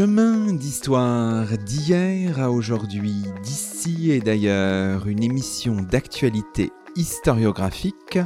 [0.00, 8.18] Chemin d'histoire d'hier à aujourd'hui, d'ici et d'ailleurs, une émission d'actualité historiographique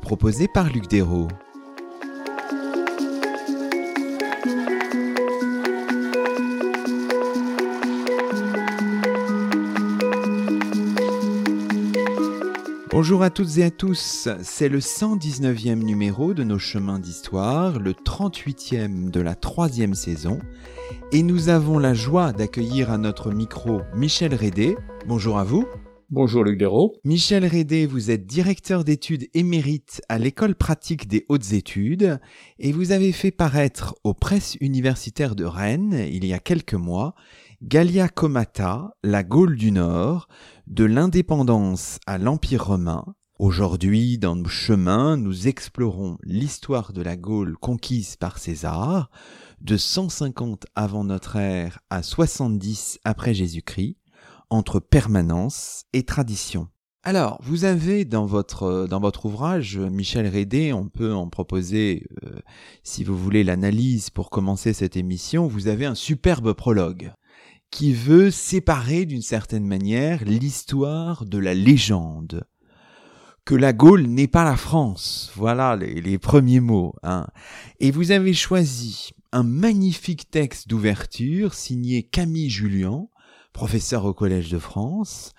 [0.00, 1.28] proposée par Luc Dérault.
[12.90, 17.92] Bonjour à toutes et à tous, c'est le 119e numéro de nos chemins d'histoire, le
[17.92, 20.40] 38e de la troisième saison,
[21.10, 24.76] et nous avons la joie d'accueillir à notre micro Michel Rédé.
[25.06, 25.66] Bonjour à vous.
[26.10, 26.96] Bonjour Luc Dérault.
[27.04, 32.18] Michel Rédé, vous êtes directeur d'études émérite à l'école pratique des hautes études
[32.58, 37.14] et vous avez fait paraître aux presses universitaires de Rennes, il y a quelques mois,
[37.62, 40.28] Gallia Comata, la Gaule du Nord,
[40.66, 43.04] de l'indépendance à l'Empire romain.
[43.38, 49.10] Aujourd'hui, dans nos chemins, nous explorons l'histoire de la Gaule conquise par César,
[49.60, 53.96] de 150 avant notre ère à 70 après Jésus-Christ,
[54.50, 56.68] entre permanence et tradition.
[57.04, 62.38] Alors, vous avez dans votre, dans votre ouvrage, Michel Rédé, on peut en proposer, euh,
[62.82, 67.12] si vous voulez, l'analyse pour commencer cette émission, vous avez un superbe prologue
[67.70, 72.44] qui veut séparer d'une certaine manière l'histoire de la légende.
[73.44, 75.32] Que la Gaule n'est pas la France.
[75.34, 76.94] Voilà les, premiers mots.
[77.02, 77.26] Hein.
[77.80, 83.08] Et vous avez choisi un magnifique texte d'ouverture signé Camille Julien,
[83.52, 85.32] professeur au Collège de France,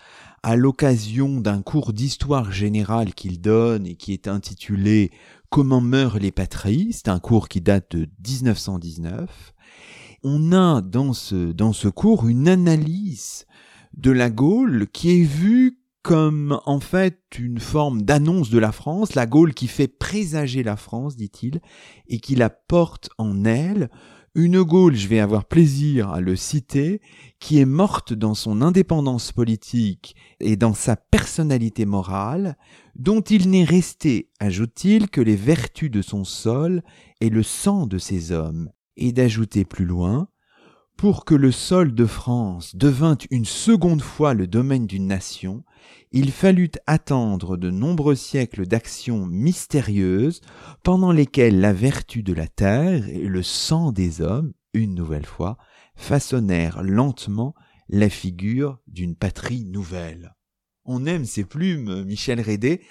[0.44, 5.12] à l'occasion d'un cours d'histoire générale qu'il donne et qui est intitulé
[5.50, 9.54] Comment meurent les patries, c'est un cours qui date de 1919
[10.24, 13.46] on a dans ce, dans ce cours une analyse
[13.98, 19.16] de la Gaule qui est vue comme en fait une forme d'annonce de la France,
[19.16, 21.62] la Gaule qui fait présager la France, dit-il,
[22.08, 23.90] et qui la porte en elle,
[24.36, 27.02] une Gaule, je vais avoir plaisir à le citer,
[27.40, 32.58] qui est morte dans son indépendance politique et dans sa personnalité morale,
[32.96, 36.84] dont il n'est resté, ajoute-t-il, que les vertus de son sol
[37.22, 40.30] et le sang de ses hommes, et d'ajouter plus loin
[40.96, 45.64] pour que le sol de France devint une seconde fois le domaine d'une nation,
[46.12, 50.42] il fallut attendre de nombreux siècles d'actions mystérieuses
[50.84, 55.58] pendant lesquelles la vertu de la terre et le sang des hommes, une nouvelle fois,
[55.96, 57.54] façonnèrent lentement
[57.90, 60.36] la figure d'une patrie nouvelle
[60.90, 62.82] on aime ces plumes, Michel Rédé.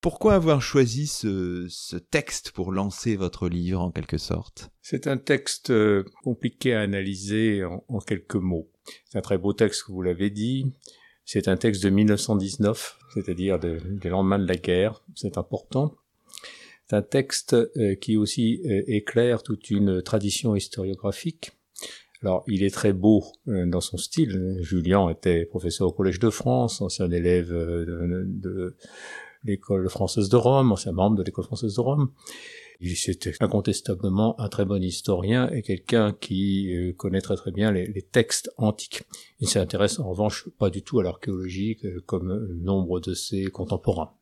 [0.00, 4.70] Pourquoi avoir choisi ce, texte pour lancer votre livre en quelque sorte?
[4.80, 8.70] C'est un texte euh, compliqué à analyser en, quelques mots.
[9.06, 10.72] C'est un très beau texte, vous l'avez dit.
[11.30, 15.02] C'est un texte de 1919, c'est-à-dire des lendemains de la guerre.
[15.14, 15.94] C'est important.
[16.88, 21.52] C'est un texte euh, qui aussi euh, éclaire toute une tradition historiographique
[22.22, 24.56] alors, il est très beau euh, dans son style.
[24.60, 28.74] Julien était professeur au Collège de France, ancien élève de,
[29.44, 32.10] l'école française de Rome, ancien membre de l'école française de Rome.
[32.80, 37.72] Il était incontestablement un très bon historien et quelqu'un qui euh, connaît très très bien
[37.72, 39.02] les, textes antiques.
[39.40, 44.12] Il s'intéresse en revanche pas du tout à l'archéologie comme nombre de ses contemporains.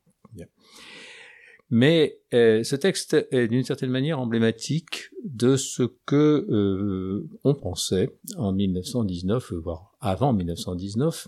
[1.71, 8.11] Mais euh, ce texte est d'une certaine manière emblématique de ce que euh, on pensait
[8.37, 11.27] en 1919, voire avant 1919,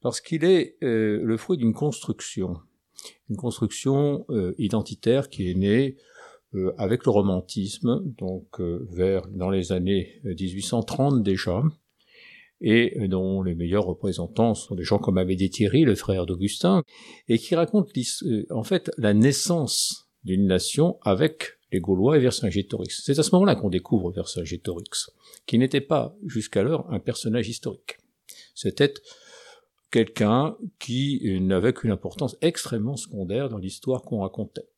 [0.00, 2.58] parce qu'il est euh, le fruit d'une construction,
[3.28, 4.24] une construction
[4.58, 5.96] identitaire qui est née
[6.78, 11.62] avec le romantisme, donc vers dans les années 1830 déjà,
[12.62, 16.82] et dont les meilleurs représentants sont des gens comme Amédée Thierry, le frère d'Augustin,
[17.28, 17.90] et qui racontent
[18.24, 23.02] euh, en fait la naissance d'une nation avec les Gaulois et Vercingétorix.
[23.02, 25.10] C'est à ce moment-là qu'on découvre Vercingétorix,
[25.46, 27.98] qui n'était pas jusqu'alors un personnage historique.
[28.54, 28.94] C'était
[29.90, 34.68] quelqu'un qui n'avait qu'une importance extrêmement secondaire dans l'histoire qu'on racontait.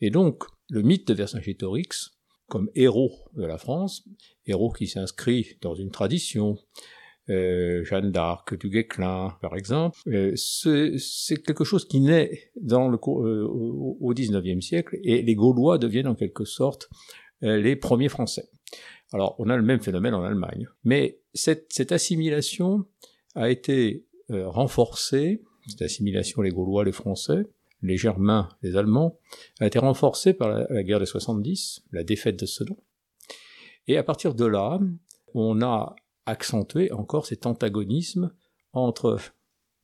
[0.00, 2.12] Et donc, le mythe de Vercingétorix,
[2.48, 4.08] comme héros de la France,
[4.46, 6.56] héros qui s'inscrit dans une tradition,
[7.28, 9.98] euh, Jeanne d'Arc, du Guesclin, par exemple.
[10.06, 15.76] Euh, c'est quelque chose qui naît dans le, euh, au XIXe siècle et les Gaulois
[15.76, 16.88] deviennent en quelque sorte
[17.42, 18.48] les premiers Français.
[19.12, 20.68] Alors, on a le même phénomène en Allemagne.
[20.84, 22.86] Mais cette, cette assimilation
[23.34, 27.42] a été renforcée, cette assimilation les Gaulois, les Français,
[27.82, 29.18] les Germains, les Allemands,
[29.60, 32.76] a été renforcée par la, guerre des 70, la défaite de Sedan.
[33.88, 34.80] Et à partir de là,
[35.34, 35.96] on a
[36.26, 38.32] accentuer encore cet antagonisme
[38.72, 39.18] entre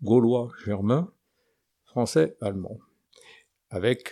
[0.03, 1.13] Gaulois, Germains,
[1.85, 2.79] Français, Allemands,
[3.71, 4.11] avec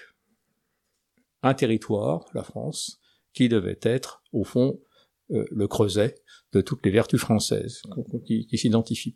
[1.42, 3.00] un territoire, la France,
[3.32, 4.80] qui devait être, au fond,
[5.28, 6.14] le creuset
[6.52, 7.82] de toutes les vertus françaises
[8.24, 9.14] qui, qui s'identifient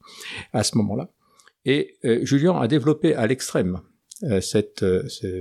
[0.52, 1.10] à ce moment-là.
[1.64, 3.80] Et Julien a développé à l'extrême
[4.40, 4.84] cette,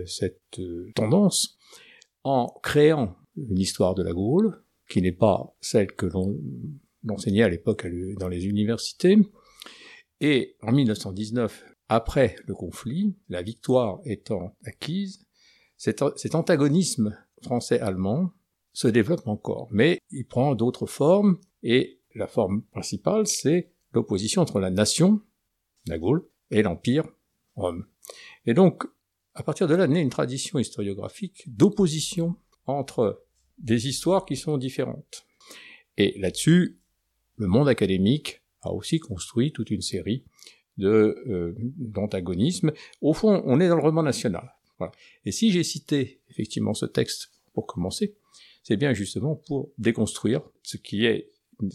[0.07, 0.59] cette
[0.95, 1.57] tendance
[2.23, 6.37] en créant une histoire de la Gaule, qui n'est pas celle que l'on
[7.07, 7.87] enseignait à l'époque
[8.17, 9.17] dans les universités.
[10.19, 15.25] Et en 1919, après le conflit, la victoire étant acquise,
[15.77, 16.01] cet,
[16.35, 18.31] antagonisme français-allemand
[18.73, 24.59] se développe encore, mais il prend d'autres formes, et la forme principale, c'est l'opposition entre
[24.59, 25.21] la nation,
[25.87, 27.05] la Gaule, et l'Empire,
[27.55, 27.85] Rome.
[28.45, 28.83] Et donc,
[29.33, 32.35] à partir de là, naît une tradition historiographique d'opposition
[32.65, 33.25] entre
[33.57, 35.25] des histoires qui sont différentes.
[35.97, 36.79] Et là-dessus,
[37.35, 40.25] le monde académique a aussi construit toute une série
[40.81, 42.71] euh, d'antagonismes.
[43.01, 44.53] Au fond, on est dans le roman national.
[45.25, 48.15] Et si j'ai cité effectivement ce texte pour commencer,
[48.63, 51.31] c'est bien justement pour déconstruire ce qui est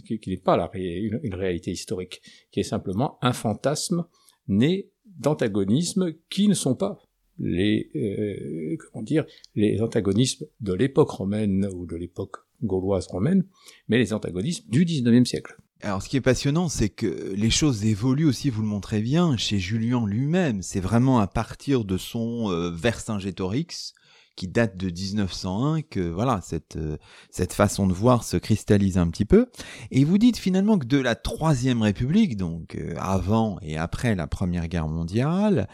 [0.06, 4.06] qui, n'est pas une, réalité historique, qui est simplement un fantasme
[4.48, 6.98] né d'antagonismes qui ne sont pas
[7.38, 9.24] les euh, comment dire
[9.54, 13.44] les antagonismes de l'époque romaine ou de l'époque gauloise romaine,
[13.88, 15.56] mais les antagonismes du XIXe siècle.
[15.82, 19.36] Alors, ce qui est passionnant, c'est que les choses évoluent aussi, vous le montrez bien,
[19.36, 20.62] chez Julien lui-même.
[20.62, 23.92] C'est vraiment à partir de son euh, Vercingétorix,
[24.36, 26.96] qui date de 1901, que voilà, cette, euh,
[27.30, 29.46] cette façon de voir se cristallise un petit peu.
[29.90, 34.26] Et vous dites finalement que de la Troisième République, donc euh, avant et après la
[34.26, 35.68] Première Guerre mondiale,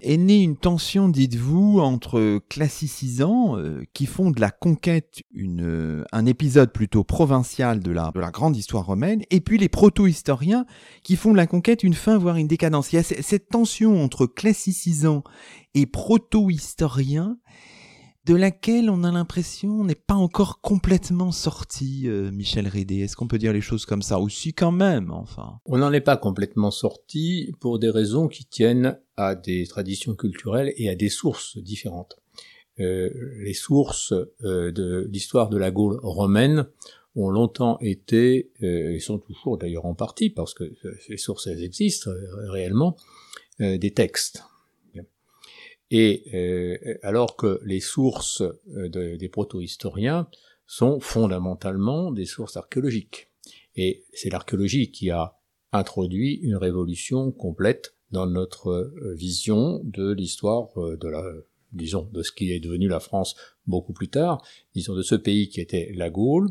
[0.00, 6.04] est née une tension, dites-vous, entre classicisants euh, qui font de la conquête une, euh,
[6.12, 10.66] un épisode plutôt provincial de la, de la grande histoire romaine, et puis les proto-historiens
[11.02, 12.92] qui font de la conquête une fin, voire une décadence.
[12.92, 15.24] Il y a cette tension entre classicisants
[15.74, 17.36] et proto-historiens
[18.28, 22.98] de laquelle on a l'impression n'est pas encore complètement sorti, euh, Michel Rédé.
[22.98, 24.20] Est-ce qu'on peut dire les choses comme ça?
[24.20, 25.60] Aussi quand même, enfin.
[25.64, 30.74] On n'en est pas complètement sorti pour des raisons qui tiennent à des traditions culturelles
[30.76, 32.18] et à des sources différentes.
[32.80, 33.08] Euh,
[33.38, 34.12] les sources
[34.44, 36.66] euh, de l'histoire de la Gaule romaine
[37.16, 40.70] ont longtemps été, et sont toujours d'ailleurs en partie, parce que
[41.08, 42.10] les sources existent
[42.50, 42.94] réellement,
[43.58, 44.44] des textes
[45.90, 50.28] et euh, alors que les sources euh, des proto-historiens
[50.66, 53.30] sont fondamentalement des sources archéologiques.
[53.74, 55.36] Et c'est l'archéologie qui a
[55.72, 61.22] introduit une révolution complète dans notre euh, vision de l'histoire de la,
[61.72, 63.34] disons, de ce qui est devenu la France
[63.66, 64.42] beaucoup plus tard,
[64.74, 66.48] disons de ce pays qui était la Gaule,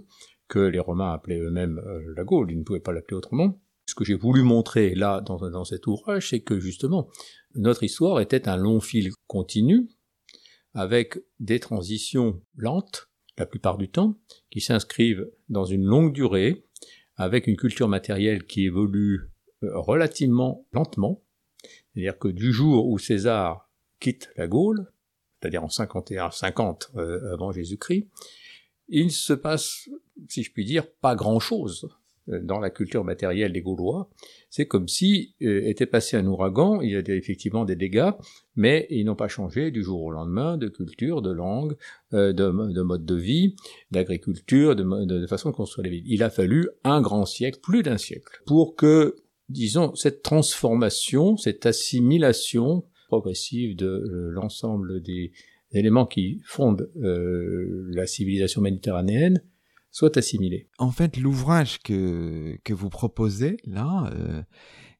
[0.47, 1.81] que les Romains appelaient eux-mêmes
[2.15, 3.59] la Gaule, ils ne pouvaient pas l'appeler autrement.
[3.87, 7.09] Ce que j'ai voulu montrer là dans, dans cet ouvrage, c'est que justement,
[7.55, 9.89] notre histoire était un long fil continu,
[10.73, 14.19] avec des transitions lentes, la plupart du temps,
[14.51, 16.65] qui s'inscrivent dans une longue durée,
[17.15, 19.31] avec une culture matérielle qui évolue
[19.63, 21.23] euh, relativement lentement,
[21.93, 24.91] c'est-à-dire que du jour où César quitte la Gaule,
[25.41, 28.07] c'est-à-dire en 51-50 euh, avant Jésus-Christ,
[28.87, 29.89] il ne se passe,
[30.29, 31.89] si je puis dire, pas grand-chose
[32.27, 34.09] dans la culture matérielle des Gaulois,
[34.49, 38.11] c'est comme si euh, était passé un ouragan, il y a effectivement des dégâts,
[38.55, 41.75] mais ils n'ont pas changé du jour au lendemain de culture, de langue,
[42.13, 43.55] euh, de, mode de vie,
[43.91, 46.05] d'agriculture, de, de, façon de construire les villes.
[46.07, 49.15] Il a fallu un grand siècle, plus d'un siècle, pour que,
[49.49, 55.31] disons, cette transformation, cette assimilation progressive de l'ensemble des
[55.71, 59.41] éléments qui fondent la civilisation méditerranéenne
[59.91, 60.69] soit assimilé.
[60.77, 64.41] En fait, l'ouvrage que, que vous proposez là, euh,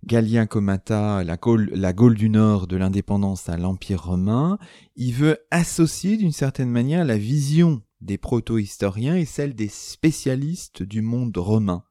[0.05, 4.57] Galien Comata, la Gaule, la Gaule du Nord de l'indépendance à l'Empire romain,
[4.95, 11.01] il veut associer d'une certaine manière la vision des proto-historiens et celle des spécialistes du
[11.01, 11.83] monde romain.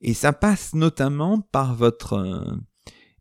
[0.00, 2.56] Et ça passe notamment par votre euh,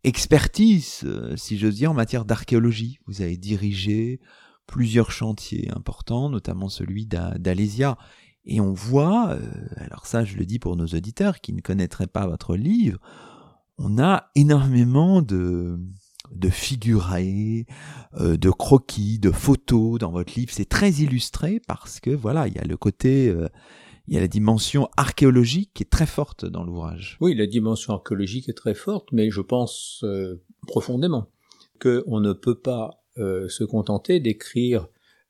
[0.04, 3.00] expertise, euh, si j'ose dire, en matière d'archéologie.
[3.08, 4.20] Vous avez dirigé
[4.66, 7.98] plusieurs chantiers importants, notamment celui d'Alésia.
[8.52, 9.40] Et on voit, euh,
[9.78, 13.00] alors ça je le dis pour nos auditeurs qui ne connaîtraient pas votre livre,
[13.78, 15.78] on a énormément de,
[16.32, 17.68] de figurés,
[18.16, 20.52] euh, de croquis, de photos dans votre livre.
[20.52, 23.48] C'est très illustré parce que voilà, il y a le côté, euh,
[24.08, 27.18] il y a la dimension archéologique qui est très forte dans l'ouvrage.
[27.22, 30.04] Oui, la dimension archéologique est très forte, mais je pense
[30.66, 31.30] profondément
[31.80, 34.88] qu'on ne peut pas se contenter d'écrire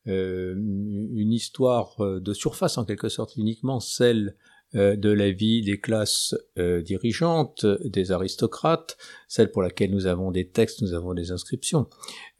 [0.07, 4.35] euh, une histoire euh, de surface en quelque sorte, uniquement celle
[4.75, 10.47] euh, de la vie des classes dirigeantes, des aristocrates, celle pour laquelle nous avons des
[10.47, 11.87] textes, nous avons des inscriptions.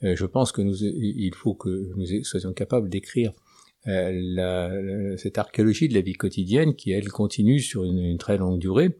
[0.01, 3.33] je pense que nous, il faut que nous soyons capables d'écrire
[3.85, 8.95] cette archéologie de la vie quotidienne qui, elle, continue sur une, très longue durée,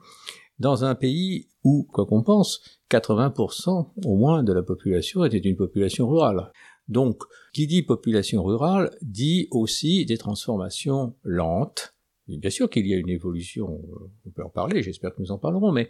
[0.57, 5.55] dans un pays où, quoi qu'on pense, 80% au moins de la population était une
[5.55, 6.51] population rurale.
[6.89, 11.96] Donc, qui dit population rurale dit aussi des transformations lentes.
[12.27, 15.31] bien sûr qu'il y a une évolution, euh, on peut en parler, j'espère que nous
[15.31, 15.89] en parlerons, mais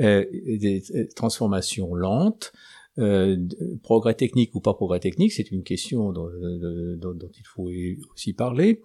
[0.00, 0.82] euh, des
[1.16, 2.52] transformations lentes,
[2.98, 3.36] euh,
[3.82, 7.70] progrès technique ou pas progrès technique, c'est une question dont, il faut
[8.12, 8.82] aussi parler.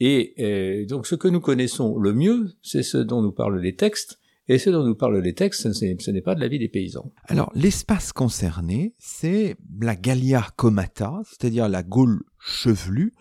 [0.00, 3.74] Et euh, donc ce que nous connaissons le mieux, c'est ce dont nous parlent les
[3.74, 6.68] textes, et ce dont nous parlent les textes, ce n'est pas de la vie des
[6.68, 7.12] paysans.
[7.26, 13.12] Alors, l'espace concerné, c'est la Gallia Comata, c'est-à-dire la Gaule chevelue,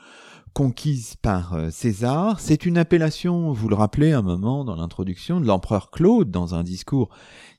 [0.53, 2.39] conquise par euh, César.
[2.39, 6.63] C'est une appellation, vous le rappelez un moment dans l'introduction, de l'empereur Claude dans un
[6.63, 7.09] discours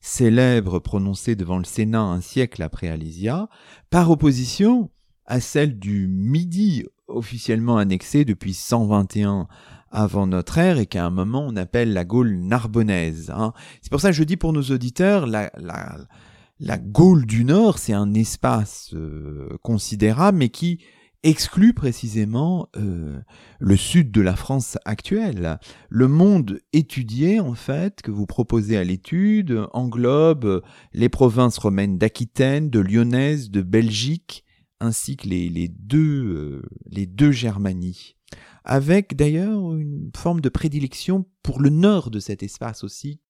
[0.01, 3.49] célèbre prononcé devant le Sénat un siècle après Alésia,
[3.91, 4.91] par opposition
[5.27, 9.47] à celle du Midi officiellement annexée depuis 121
[9.91, 13.31] avant notre ère et qu'à un moment on appelle la Gaule narbonnaise.
[13.35, 13.53] Hein.
[13.83, 15.97] C'est pour ça que je dis pour nos auditeurs, la, la,
[16.61, 20.81] la Gaule du Nord, c'est un espace euh, considérable mais qui
[21.23, 23.21] exclut précisément euh,
[23.59, 25.59] le sud de la France actuelle.
[25.89, 32.71] Le monde étudié, en fait, que vous proposez à l'étude, englobe les provinces romaines d'Aquitaine,
[32.71, 34.45] de Lyonnaise, de Belgique,
[34.81, 38.18] ainsi que les, les deux, euh, les deux Germanies
[38.69, 43.21] avec d'ailleurs une forme de prédilection pour le nord de cet espace aussi.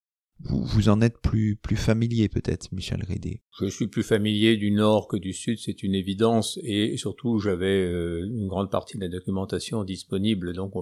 [0.41, 3.41] Vous, vous en êtes plus, plus familier peut-être, Michel Rédé.
[3.59, 7.85] Je suis plus familier du nord que du sud, c'est une évidence, et surtout j'avais
[7.85, 10.73] euh, une grande partie de la documentation disponible, donc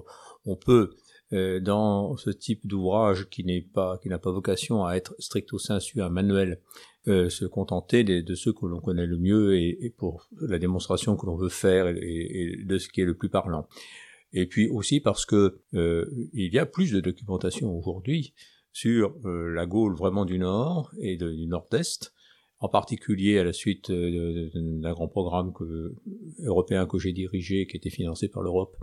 [0.46, 0.92] on, peut
[1.34, 5.58] euh, dans ce type d'ouvrage qui n'est pas qui n'a pas vocation à être stricto
[5.58, 6.62] sensu un manuel
[7.08, 11.26] euh, se contenter de, ceux que l'on connaît le mieux et, pour la démonstration que
[11.26, 13.68] l'on veut faire et, de ce qui est le plus parlant
[14.38, 18.34] et puis aussi parce que euh, il y a plus de documentation aujourd'hui
[18.72, 22.14] sur euh, la Gaule vraiment du Nord et du Nord-Est,
[22.60, 25.54] en particulier à la suite euh, d'un grand programme
[26.44, 28.78] européen que j'ai dirigé, qui était financé par l'Europe,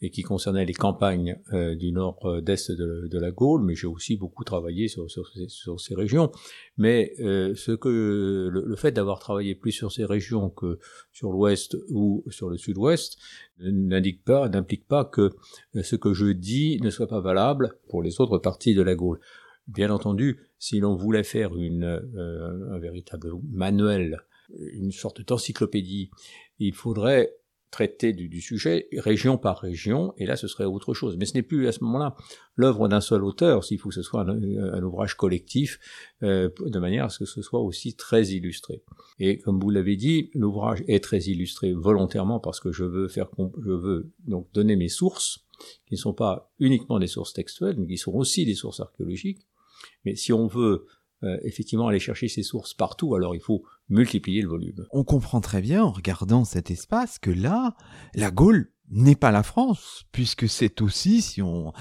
[0.00, 4.16] et qui concernait les campagnes euh, du nord-est de, de, la Gaule, mais j'ai aussi
[4.16, 6.30] beaucoup travaillé sur, ces régions.
[6.76, 10.78] Mais euh, ce que le, fait d'avoir travaillé plus sur ces régions que
[11.12, 13.18] sur l'ouest ou sur le sud-ouest
[13.58, 15.32] n'indique pas, n'implique pas que
[15.74, 18.94] euh, ce que je dis ne soit pas valable pour les autres parties de la
[18.94, 19.20] Gaule.
[19.66, 24.20] Bien entendu, si l'on voulait faire une, euh, un véritable manuel,
[24.56, 26.10] une sorte d'encyclopédie,
[26.58, 27.34] il faudrait
[27.70, 31.16] traiter du, sujet région par région, et là ce serait autre chose.
[31.18, 32.16] Mais ce n'est plus à ce moment-là
[32.56, 35.78] l'œuvre d'un seul auteur, s'il faut que ce soit un, ouvrage collectif,
[36.22, 38.82] euh, de manière à ce que ce soit aussi très illustré.
[39.18, 43.28] Et comme vous l'avez dit, l'ouvrage est très illustré volontairement parce que je veux faire,
[43.38, 45.44] je veux donc donner mes sources,
[45.86, 49.46] qui ne sont pas uniquement des sources textuelles, mais qui sont aussi des sources archéologiques.
[50.04, 50.86] Mais si on veut
[51.24, 54.86] euh, effectivement aller chercher ces sources partout, alors il faut multiplier le volume.
[54.92, 57.74] On comprend très bien en regardant cet espace que là,
[58.14, 61.72] la Gaule n'est pas la France, puisque c'est aussi, si on,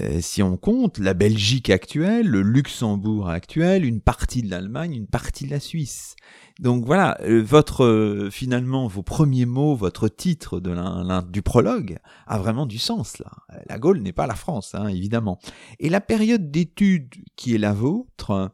[0.00, 5.06] euh, si on compte, la Belgique actuelle, le Luxembourg actuel, une partie de l'Allemagne, une
[5.06, 6.14] partie de la Suisse.
[6.60, 10.74] Donc voilà, euh, votre euh, finalement vos premiers mots, votre titre de
[11.30, 13.32] du prologue a vraiment du sens là.
[13.68, 15.40] La Gaule n'est pas la France, hein, évidemment.
[15.80, 18.52] Et la période d'étude qui est la vôtre,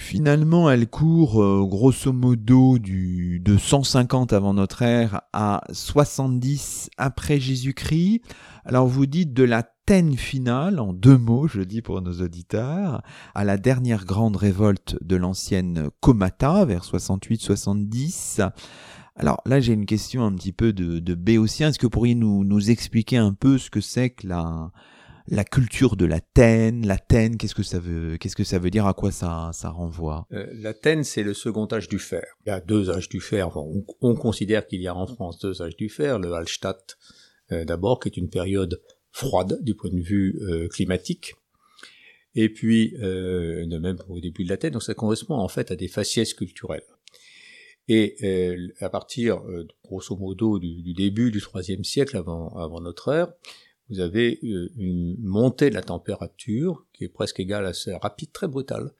[0.00, 7.38] Finalement, elle court euh, grosso modo du, de 150 avant notre ère à 70 après
[7.38, 8.22] Jésus-Christ.
[8.64, 13.02] Alors vous dites de la Thène finale, en deux mots, je dis pour nos auditeurs,
[13.34, 18.50] à la dernière grande révolte de l'ancienne Comata vers 68-70.
[19.16, 21.68] Alors là, j'ai une question un petit peu de, de béotien.
[21.68, 24.72] Est-ce que vous pourriez nous, nous expliquer un peu ce que c'est que la,
[25.30, 28.94] la culture de l'Athènes, l'Athènes, qu'est-ce que ça veut, qu'est-ce que ça veut dire, à
[28.94, 30.26] quoi ça, ça renvoie?
[30.32, 32.24] Euh, L'Athènes, c'est le second âge du fer.
[32.44, 33.56] Il y a deux âges du fer.
[33.56, 36.18] on, considère qu'il y a en France deux âges du fer.
[36.18, 36.98] Le Hallstatt,
[37.52, 38.82] euh, d'abord, qui est une période
[39.12, 41.34] froide du point de vue euh, climatique.
[42.34, 45.88] Et puis, de même au début de l'Athènes, donc ça correspond en fait à des
[45.88, 46.84] faciès culturels.
[47.88, 48.14] Et
[48.78, 49.42] à partir,
[49.84, 53.32] grosso modo, du, du, début du IIIe siècle avant, avant notre ère,
[53.90, 58.32] vous avez euh, une montée de la température qui est presque égale à celle rapide,
[58.32, 58.92] très brutale,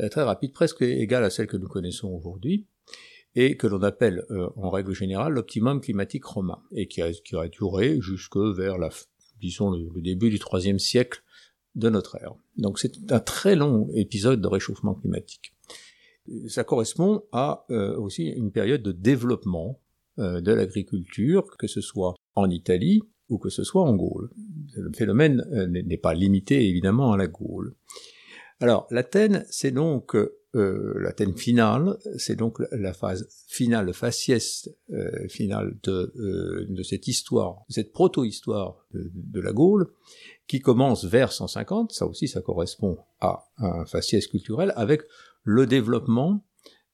[0.00, 2.66] euh, très rapide, presque égale à celle que nous connaissons aujourd'hui,
[3.34, 7.36] et que l'on appelle euh, en règle générale l'optimum climatique romain, et qui a, qui
[7.36, 8.90] a duré jusque vers la,
[9.40, 11.22] disons, le, début du IIIe siècle
[11.74, 12.34] de notre ère.
[12.56, 15.52] Donc c'est un très long épisode de réchauffement climatique.
[16.48, 19.80] Ça correspond à aussi une période de développement
[20.18, 24.30] de l'agriculture, que ce soit en Italie, où que ce soit en Gaule.
[24.74, 27.74] Le phénomène euh, n'est pas limité évidemment à la Gaule.
[28.60, 35.28] Alors l'Athènes, c'est donc euh, l'Athènes finale, c'est donc la phase finale, le faciès euh,
[35.28, 39.88] final de, euh, de cette histoire, cette proto-histoire de, de, la Gaule,
[40.46, 45.02] qui commence vers 150, ça aussi ça correspond à un faciès culturel, avec
[45.44, 46.42] le développement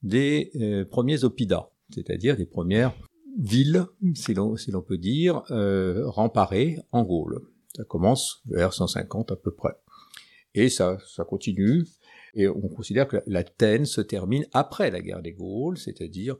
[0.03, 2.93] des euh, premiers oppida, c'est-à-dire des premières
[3.39, 7.41] villes, si l'on si peut dire, euh, remparées en Gaule.
[7.77, 9.75] Ça commence vers 150 à peu près.
[10.55, 11.85] Et ça, ça continue,
[12.35, 16.37] et on considère que l'Athènes se termine après la guerre des Gaules, c'est-à-dire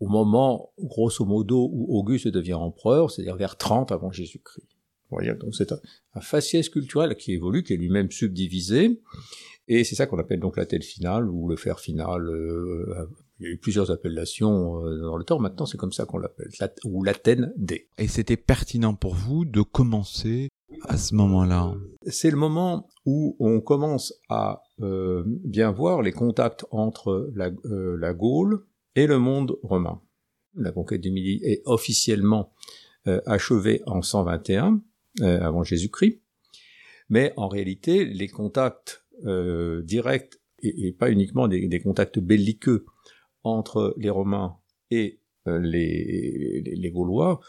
[0.00, 4.68] au moment, grosso modo, où Auguste devient empereur, c'est-à-dire vers 30 avant Jésus-Christ.
[5.10, 9.00] Donc c'est un, faciès culturel qui évolue, qui est lui-même subdivisé,
[9.68, 12.28] et c'est ça qu'on appelle donc l'Athènes finale ou le fer final.
[12.28, 13.06] Euh,
[13.40, 15.38] il y a eu plusieurs appellations euh, dans le temps.
[15.38, 16.48] Maintenant, c'est comme ça qu'on l'appelle,
[16.84, 17.88] ou l'Athènes D.
[17.98, 20.48] Et c'était pertinent pour vous de commencer
[20.82, 21.74] à ce moment-là
[22.06, 27.96] C'est le moment où on commence à euh, bien voir les contacts entre la, euh,
[27.98, 28.64] la, Gaule
[28.94, 30.00] et le monde romain.
[30.54, 32.52] La conquête du Midi est officiellement
[33.06, 34.80] euh, achevée en 121
[35.20, 36.20] euh, avant Jésus-Christ,
[37.08, 39.02] mais en réalité, les contacts
[39.84, 42.84] directs et, et, pas uniquement des, des, contacts belliqueux
[43.44, 44.56] entre les Romains
[44.90, 47.40] et les, les, Gaulois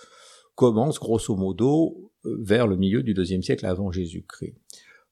[0.56, 4.56] commencent grosso modo vers le milieu du deuxième siècle avant Jésus-Christ.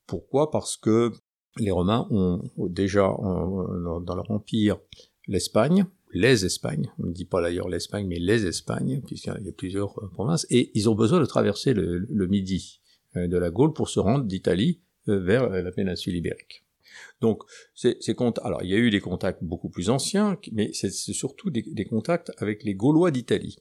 [0.06, 0.52] Pourquoi?
[0.52, 1.12] Parce que
[1.58, 4.80] les Romains ont déjà dans leur empire
[5.28, 9.52] l'Espagne, les Espagnes, on ne dit pas d'ailleurs l'Espagne, mais les Espagnes, puisqu'il y a
[9.52, 12.82] plusieurs euh, provinces, et ils ont besoin de traverser le, midi
[13.16, 16.63] euh, de la Gaule pour se rendre d'Italie euh, vers la péninsule ibérique.
[17.22, 17.44] Donc.
[18.44, 22.32] Alors, il y a eu des contacts beaucoup plus anciens, mais c'est surtout des, contacts
[22.38, 23.58] avec les Gaulois d'Italie.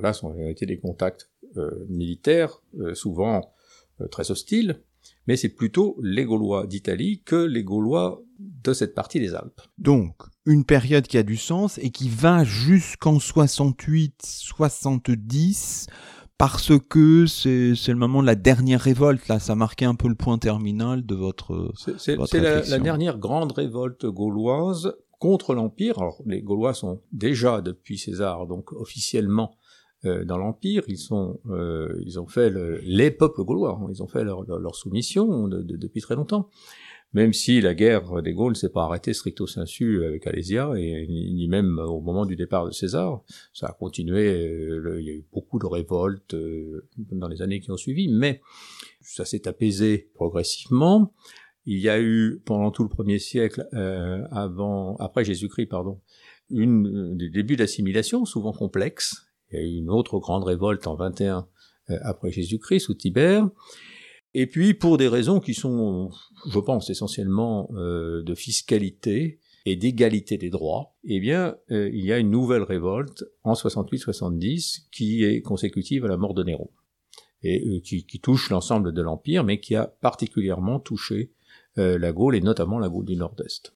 [0.00, 3.54] Là, sont en réalité des contacts euh, militaires, euh, souvent
[4.00, 4.82] euh, très hostiles,
[5.26, 9.60] mais c'est plutôt les Gaulois d'Italie que les Gaulois de cette partie des Alpes.
[9.78, 10.14] Donc,
[10.46, 15.88] une période qui a du sens et qui va jusqu'en 68-70
[16.40, 20.14] parce que c'est le moment de la dernière révolte, là, ça marquait un peu le
[20.14, 25.98] point terminal de votre C'est la, la, dernière grande révolte gauloise contre l'Empire.
[25.98, 29.54] Alors, les Gaulois sont déjà, depuis César, donc officiellement
[30.06, 33.88] euh, dans l'Empire, ils sont, euh, ils ont fait le, les peuples gaulois, hein.
[33.90, 36.48] ils ont fait leur, leur, leur soumission de, de, depuis très longtemps.
[37.12, 41.48] Même si la guerre des Gaules s'est pas arrêtée stricto sensu avec Alésia, et ni
[41.48, 45.24] même au moment du départ de César, ça a continué, euh, il y a eu
[45.32, 48.40] beaucoup de révoltes euh, dans les années qui ont suivi, mais
[49.00, 51.12] ça s'est apaisé progressivement.
[51.66, 56.00] Il y a eu, pendant tout le premier siècle, euh, avant, après Jésus-Christ, pardon,
[56.48, 60.94] une, des débuts d'assimilation, souvent complexes, il y a eu une autre grande révolte en
[60.94, 61.48] 21
[61.90, 63.48] euh, après Jésus-Christ sous Tibère.
[64.34, 66.10] Et puis pour des raisons qui sont,
[66.48, 72.12] je pense, essentiellement euh, de fiscalité et d'égalité des droits, eh bien, euh, il y
[72.12, 76.70] a une nouvelle révolte en 68-70 qui est consécutive à la mort de Néron
[77.42, 81.32] et euh, qui, touche l'ensemble de l'empire, mais qui a particulièrement touché
[81.76, 83.72] la Gaule et notamment la Gaule du Nord-Est.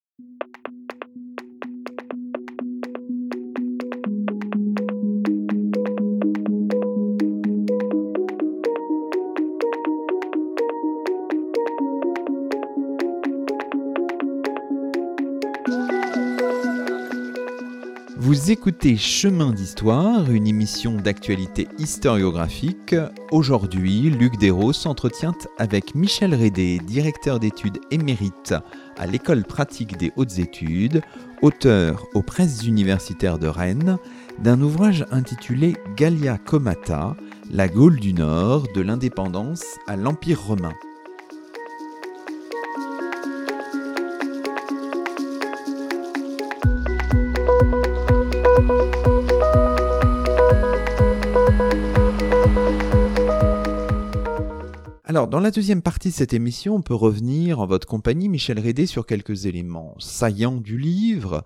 [18.44, 22.94] Vous écoutez Chemin d'Histoire, une émission d'actualité historiographique.
[23.32, 28.54] Aujourd'hui, Luc Dérault s'entretient avec Michel Rédé, directeur d'études émérite
[28.98, 31.00] à l'École pratique des hautes études,
[31.40, 33.96] auteur aux presses universitaires de Rennes
[34.40, 37.16] d'un ouvrage intitulé Gallia Comata,
[37.50, 40.74] la Gaule du Nord, de l'indépendance à l'Empire romain.
[55.30, 58.84] Dans la deuxième partie de cette émission, on peut revenir en votre compagnie, Michel Rédé,
[58.84, 61.44] sur quelques éléments saillants du livre,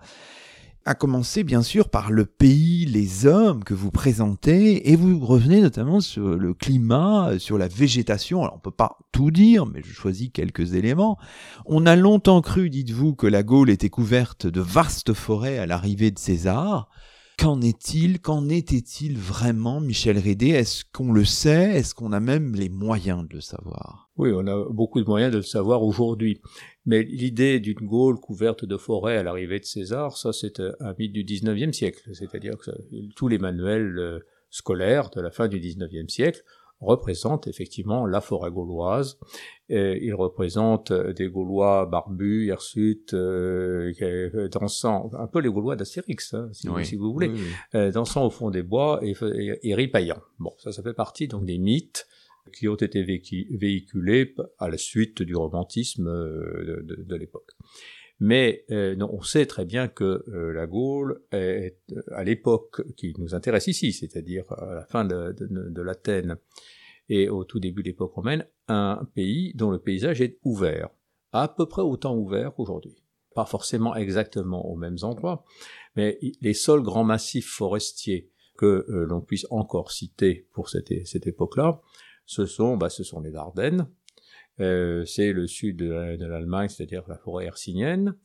[0.85, 5.61] à commencer bien sûr par le pays, les hommes que vous présentez, et vous revenez
[5.61, 8.43] notamment sur le climat, sur la végétation.
[8.43, 11.17] Alors, on peut pas tout dire, mais je choisis quelques éléments.
[11.65, 16.11] On a longtemps cru, dites-vous, que la Gaule était couverte de vastes forêts à l'arrivée
[16.11, 16.89] de César.
[17.39, 21.77] Qu'en est-il Qu'en était-il vraiment, Michel Rédé Est-ce qu'on le sait?
[21.77, 24.09] Est-ce qu'on a même les moyens de le savoir?
[24.17, 26.41] Oui, on a beaucoup de moyens de le savoir aujourd'hui.
[26.85, 31.13] Mais l'idée d'une Gaule couverte de forêts à l'arrivée de César, ça c'est un mythe
[31.13, 32.09] du 19e siècle.
[32.11, 32.71] C'est-à-dire que
[33.15, 36.43] tous les manuels euh, scolaires de la fin du 19e siècle
[36.81, 39.19] représente effectivement la forêt gauloise.
[39.69, 46.95] il représente des Gaulois barbus, hirsutes, euh, dansant, un peu les Gaulois d'Astérix, hein, si,
[46.95, 47.31] vous voulez,
[47.73, 49.13] dansant au fond des bois et,
[49.63, 50.21] et, ripaillant.
[50.39, 52.07] Bon, ça, ça fait partie donc des mythes
[52.53, 57.51] qui ont été véhiculés à la suite du romantisme de, de, de l'époque.
[58.19, 61.77] Mais euh, on sait très bien que euh, la Gaule est,
[62.11, 66.37] à l'époque qui nous intéresse ici, c'est-à-dire à la fin de, de, l'Athènes
[67.07, 70.89] et au tout début de l'époque romaine, un pays dont le paysage est ouvert,
[71.31, 73.03] à peu près autant ouvert qu'aujourd'hui.
[73.35, 75.45] Pas forcément exactement aux mêmes endroits,
[75.95, 81.25] mais les seuls grands massifs forestiers que euh, l'on puisse encore citer pour cette, cette
[81.25, 81.79] époque-là,
[82.25, 83.87] ce sont, bah, ce sont les Ardennes,
[84.61, 88.15] euh, c'est le sud de, l'Allemagne, c'est-à-dire la forêt hercynienne.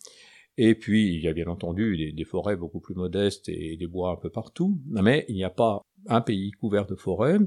[0.57, 4.13] Et puis, il y a bien entendu des, forêts beaucoup plus modestes et des bois
[4.13, 7.39] un peu partout, mais il n'y a pas un pays couvert de forêts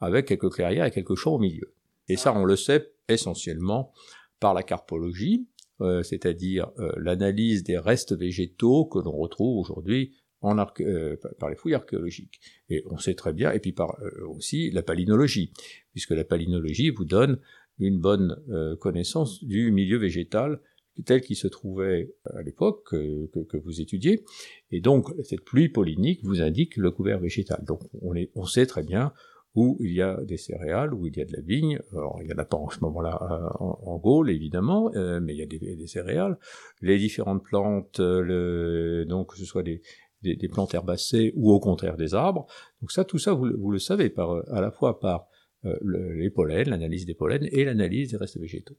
[0.00, 1.74] avec quelques clairières et quelques champs au milieu.
[2.08, 3.92] Et ça, on le sait essentiellement
[4.40, 5.46] par la carpologie,
[5.80, 12.40] euh, c'est-à-dire euh, l'analyse des restes végétaux que l'on retrouve aujourd'hui par les fouilles archéologiques.
[12.68, 13.96] Et on sait très bien, et puis par
[14.28, 15.52] aussi la palynologie,
[15.92, 17.38] puisque la palynologie vous donne
[17.78, 20.60] une bonne euh, connaissance du milieu végétal
[21.06, 24.24] tel qu'il se trouvait à l'époque que, vous étudiez.
[24.70, 27.64] Et donc, cette pluie pollinique vous indique le couvert végétal.
[27.64, 29.12] Donc, on, est, on sait très bien
[29.54, 31.78] où il y a des céréales, où il y a de la vigne.
[31.92, 35.34] Alors, il n'y en a pas en ce moment-là euh, en, Gaule, évidemment, euh, mais
[35.34, 36.38] il y a des, céréales.
[36.82, 39.80] Les différentes plantes, donc que ce soit des,
[40.22, 42.46] des, plantes herbacées ou au contraire des arbres.
[42.80, 45.28] Donc ça, tout ça, vous, vous le savez, par, à la fois par
[45.64, 45.78] euh,
[46.16, 48.76] les pollens, l'analyse des pollens et l'analyse des restes végétaux.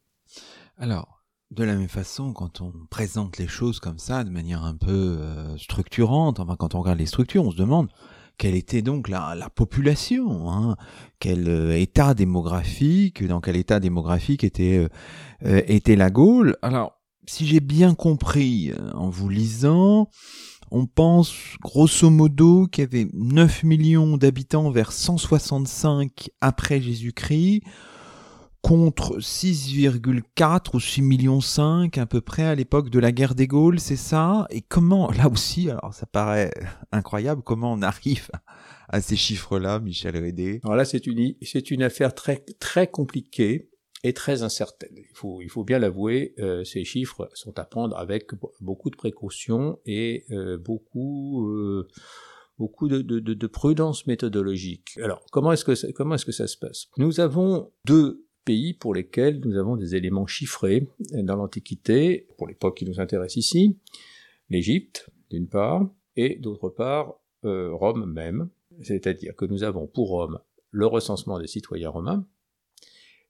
[0.78, 4.76] Alors, de la même façon, quand on présente les choses comme ça, de manière un
[4.76, 7.90] peu euh, structurante, enfin quand on regarde les structures, on se demande
[8.38, 10.76] quelle était donc la, la population, hein,
[11.20, 14.88] quel euh, état démographique, dans quel état démographique était,
[15.42, 16.58] était la Gaule.
[16.62, 20.10] Alors, si j'ai bien compris en vous lisant,
[20.74, 27.62] on pense grosso modo qu'il y avait 9 millions d'habitants vers 165 après Jésus-Christ,
[28.64, 33.46] contre 6,4 ou 6 millions 5 à peu près à l'époque de la guerre des
[33.46, 34.48] Gaules, c'est ça?
[34.50, 36.52] Et comment, là aussi, alors ça paraît
[36.92, 38.32] incroyable, comment on arrive
[38.90, 43.70] à ces chiffres-là, Michel Rédé Alors là, c'est une, c'est une affaire très, très compliquée
[44.04, 44.92] est très incertaine.
[44.96, 48.96] Il faut, il faut bien l'avouer, euh, ces chiffres sont à prendre avec beaucoup de
[48.96, 51.88] précautions et euh, beaucoup, euh,
[52.58, 54.98] beaucoup de, de, de, prudence méthodologique.
[55.02, 56.88] Alors, comment est-ce que comment est-ce que ça se passe?
[56.98, 62.78] Nous avons deux pays pour lesquels nous avons des éléments chiffrés dans l'Antiquité, pour l'époque
[62.78, 63.80] qui nous intéresse ici,
[64.50, 68.50] l'Égypte, d'une part, et d'autre part, Rome même.
[68.82, 70.40] C'est-à-dire que nous avons pour Rome
[70.72, 72.26] le recensement des citoyens romains,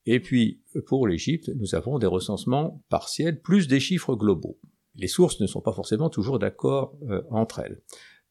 [0.06, 4.60] et puis, pour l'Égypte, nous avons des recensements partiels plus des chiffres globaux.
[4.96, 7.82] Les sources ne sont pas forcément toujours d'accord euh, entre elles.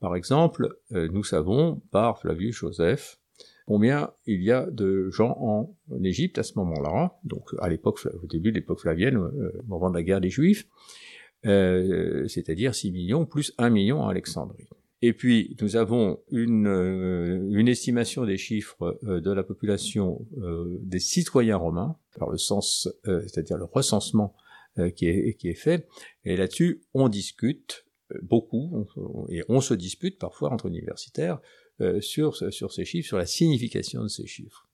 [0.01, 3.19] Par exemple, euh, nous savons par Flavius Joseph
[3.67, 8.27] combien il y a de gens en, Égypte à ce moment-là, donc à l'époque, au
[8.27, 10.67] début de l'époque flavienne, euh, au moment de la guerre des Juifs,
[11.45, 14.69] c'est-à-dire 6 millions plus 1 million à Alexandrie.
[15.05, 20.79] Et puis, nous avons une, euh, une estimation des chiffres euh, de la population euh,
[20.81, 24.35] des citoyens romains, par le sens, c'est-à-dire le recensement
[24.97, 25.89] qui, est, qui est fait.
[26.25, 27.87] Et là-dessus, on discute
[28.23, 28.87] beaucoup,
[29.31, 31.41] et on se dispute parfois entre universitaires
[32.01, 34.69] sur, sur ces chiffres, sur la signification de ces chiffres.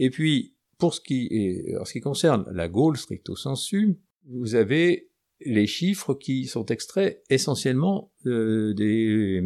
[0.00, 4.56] Et puis, pour ce qui, est, en ce qui concerne la Gaule stricto sensu, vous
[4.56, 9.40] avez les chiffres qui sont extraits essentiellement euh, des,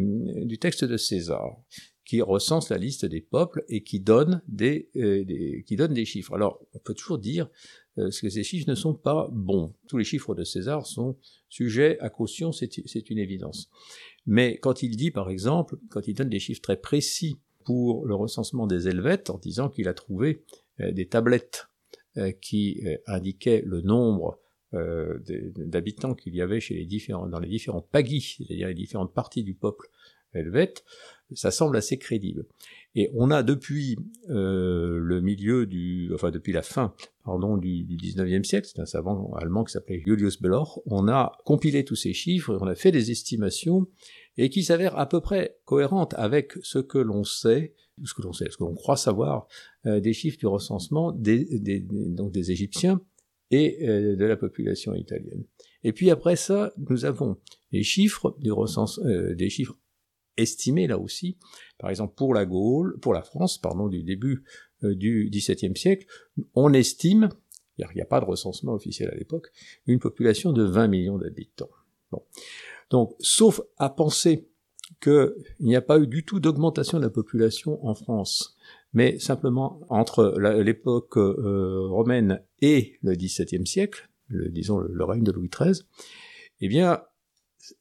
[0.45, 1.57] du texte de César,
[2.05, 6.33] qui recense la liste des peuples et qui donne des, euh, chiffres.
[6.33, 7.49] Alors, on peut toujours dire
[7.97, 9.73] euh, que ces chiffres ne sont pas bons.
[9.87, 13.69] Tous les chiffres de César sont sujets à caution, c'est une évidence.
[14.25, 18.15] Mais quand il dit, par exemple, quand il donne des chiffres très précis pour le
[18.15, 20.43] recensement des Helvètes, en disant qu'il a trouvé
[20.79, 21.67] des tablettes
[22.41, 24.39] qui indiquaient le nombre
[24.73, 25.19] euh,
[25.55, 29.43] d'habitants qu'il y avait chez les différents, dans les différents pagis, c'est-à-dire les différentes parties
[29.43, 29.87] du peuple
[30.33, 30.83] helvète,
[31.33, 32.45] ça semble assez crédible.
[32.95, 33.97] Et on a depuis
[34.29, 38.85] euh, le milieu du, enfin depuis la fin, pardon, du, du 19e siècle, c'est un
[38.85, 42.91] savant allemand qui s'appelait Julius Bellor, on a compilé tous ces chiffres, on a fait
[42.91, 43.87] des estimations
[44.37, 48.33] et qui s'avèrent à peu près cohérentes avec ce que l'on sait, ce que l'on
[48.33, 49.47] sait, ce que l'on croit savoir
[49.85, 53.01] euh, des chiffres du recensement des, des, donc des Égyptiens
[53.53, 55.43] et euh, de la population italienne.
[55.83, 57.37] Et puis après ça, nous avons
[57.71, 59.77] les chiffres du recense, euh, des chiffres
[60.37, 61.37] estimés là aussi.
[61.77, 64.43] Par exemple, pour la Gaule, pour la France, pardon, du début
[64.81, 66.05] du XVIIe siècle,
[66.55, 67.29] on estime,
[67.77, 69.49] il n'y a pas de recensement officiel à l'époque,
[69.85, 71.69] une population de 20 millions d'habitants.
[72.11, 72.23] Bon.
[72.89, 74.49] Donc, sauf à penser
[75.01, 78.57] qu'il n'y a pas eu du tout d'augmentation de la population en France,
[78.93, 85.33] mais simplement entre l'époque euh, romaine et le XVIIe siècle, le, disons le, règne de
[85.33, 85.83] Louis XIII,
[86.61, 87.01] eh bien,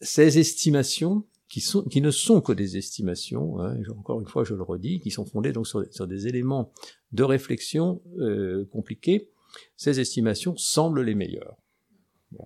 [0.01, 4.55] ces estimations, qui, sont, qui ne sont que des estimations, hein, encore une fois je
[4.55, 6.73] le redis, qui sont fondées donc sur, sur des éléments
[7.13, 9.31] de réflexion euh, compliqués,
[9.77, 11.57] ces estimations semblent les meilleures.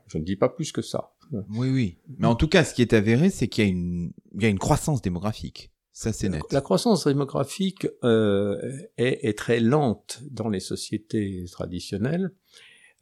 [0.09, 1.14] je ne dis pas plus que ça.
[1.51, 1.99] Oui, oui.
[2.18, 5.01] Mais en tout cas, ce qui est avéré, c'est qu'il y, y a une croissance
[5.01, 5.72] démographique.
[5.96, 6.42] Ça, c'est net.
[6.52, 8.61] La croissance démographique euh,
[8.98, 12.32] est, est, très lente dans les sociétés traditionnelles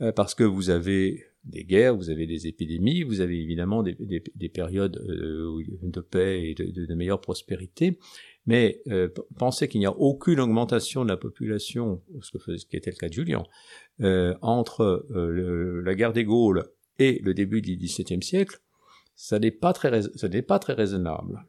[0.00, 3.96] euh, parce que vous avez des guerres, vous avez des épidémies, vous avez évidemment des,
[3.98, 7.98] des, des périodes euh, de paix et de, de, de meilleure prospérité.
[8.46, 8.80] Mais
[9.38, 13.12] pensez qu'il n'y a aucune augmentation de la population, ce qui était le cas de
[13.12, 13.42] Julien,
[14.40, 16.62] entre le, la guerre des Gaules
[17.00, 18.60] et le début du XVIIe siècle,
[19.16, 21.44] ça n'est pas très, ça n'est pas très raisonnable.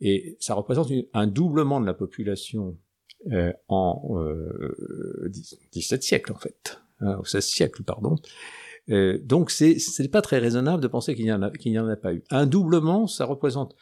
[0.00, 2.76] Et ça représente un doublement de la population
[3.32, 5.30] euh, en euh,
[5.72, 8.16] 17 siècles en fait, au 16 siècle pardon.
[8.88, 11.78] Euh, donc c'est c'est pas très raisonnable de penser qu'il n'y en a qu'il n'y
[11.78, 12.24] en a pas eu.
[12.30, 13.76] Un doublement, ça représente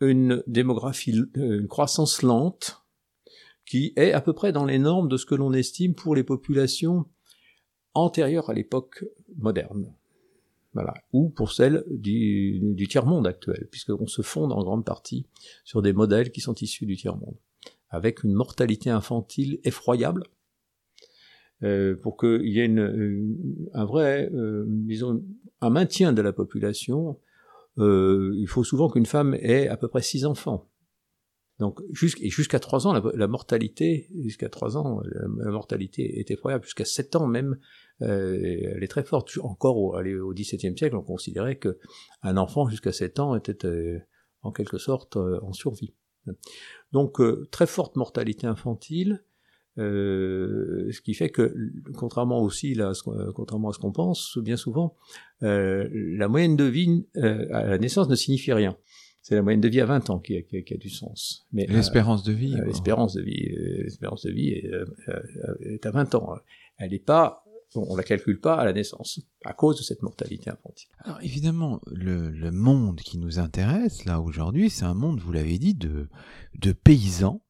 [0.00, 2.82] une démographie, euh, une croissance lente
[3.64, 6.22] qui est à peu près dans les normes de ce que l'on estime pour les
[6.22, 7.06] populations
[7.94, 9.04] antérieures à l'époque
[9.36, 9.92] moderne.
[11.12, 15.26] Ou pour celles du, tiers-monde actuel, puisqu'on se fonde en grande partie
[15.64, 17.36] sur des modèles qui sont issus du tiers-monde,
[17.90, 20.24] avec une mortalité infantile effroyable,
[21.62, 25.22] euh, pour qu'il y ait une, un vrai, euh, disons,
[25.60, 27.18] un maintien de la population.
[27.78, 30.68] Euh, il faut souvent qu'une femme ait à peu près six enfants.
[31.58, 36.64] Donc jusqu'à trois ans, la, mortalité, jusqu'à trois ans, la, mortalité est effroyable.
[36.64, 37.56] Jusqu'à sept ans même,
[38.02, 39.30] euh, elle est très forte.
[39.42, 41.78] Encore au, au XVIIe siècle, on considérait que
[42.22, 43.98] un enfant jusqu'à 7 ans était euh,
[44.42, 45.94] en quelque sorte euh, en survie.
[46.90, 47.20] Donc
[47.52, 49.22] très forte mortalité infantile,
[49.76, 51.54] ce qui fait que,
[51.94, 52.94] contrairement aussi là,
[53.32, 54.96] contrairement à ce qu'on pense, bien souvent,
[55.40, 58.76] la moyenne de vie à la naissance ne signifie rien
[59.26, 61.48] c'est la moyenne de vie à 20 ans qui a, qui a, du sens.
[61.52, 63.48] Mais l'espérance de vie, l'espérance de vie,
[63.82, 64.70] l'espérance de vie est,
[65.62, 66.36] est, à 20 ans.
[66.78, 67.42] Elle n'est pas
[67.74, 70.88] on la calcule pas à la naissance, à cause de cette mortalité infantile.
[71.00, 75.58] Alors évidemment, le, le monde qui nous intéresse là aujourd'hui, c'est un monde, vous l'avez
[75.58, 76.08] dit, de,
[76.54, 77.45] de paysans, euh,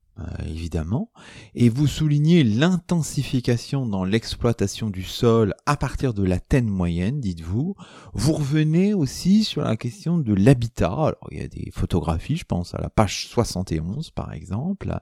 [0.47, 1.11] évidemment,
[1.55, 7.75] et vous soulignez l'intensification dans l'exploitation du sol à partir de la taine moyenne, dites-vous.
[8.15, 10.93] Vous revenez aussi sur la question de l'habitat.
[10.93, 15.01] Alors il y a des photographies, je pense à la page 71 par exemple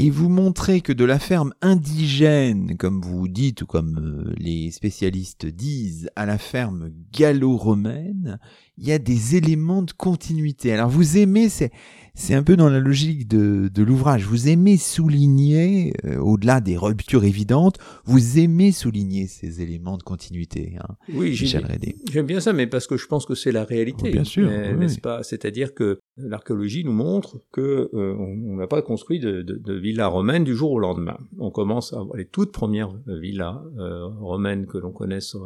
[0.00, 4.70] et vous montrez que de la ferme indigène, comme vous dites ou comme euh, les
[4.70, 8.38] spécialistes disent, à la ferme gallo-romaine,
[8.76, 10.72] il y a des éléments de continuité.
[10.72, 11.72] Alors vous aimez, c'est
[12.18, 14.24] c'est un peu dans la logique de, de l'ouvrage.
[14.24, 20.76] Vous aimez souligner, euh, au-delà des ruptures évidentes, vous aimez souligner ces éléments de continuité.
[20.80, 24.10] Hein, oui, j'aime bien ça, mais parce que je pense que c'est la réalité.
[24.10, 25.22] bien sûr, n'est-ce pas?
[25.22, 30.08] C'est-à-dire que l'archéologie nous montre que euh, on n'a pas construit de, de, de villa
[30.08, 31.18] romaine du jour au lendemain.
[31.38, 35.36] On commence à avoir les toutes premières villas euh, romaines que l'on connaisse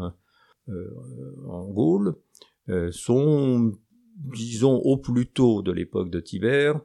[1.49, 2.15] en Gaule
[2.93, 3.73] sont
[4.16, 6.81] disons au plus tôt de l'époque de Tibère,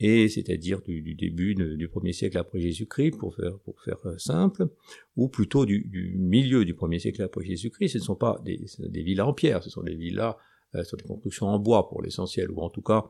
[0.00, 4.68] et c'est-à-dire du, début du premier siècle après Jésus-Christ, pour faire, euh, simple,
[5.16, 7.94] ou plutôt du, milieu du premier siècle après Jésus-Christ.
[7.94, 10.36] Ce ne sont pas des, des, villas en pierre, ce sont des villas,
[10.76, 13.06] euh, ce sont des constructions en bois pour l'essentiel, ou en tout cas,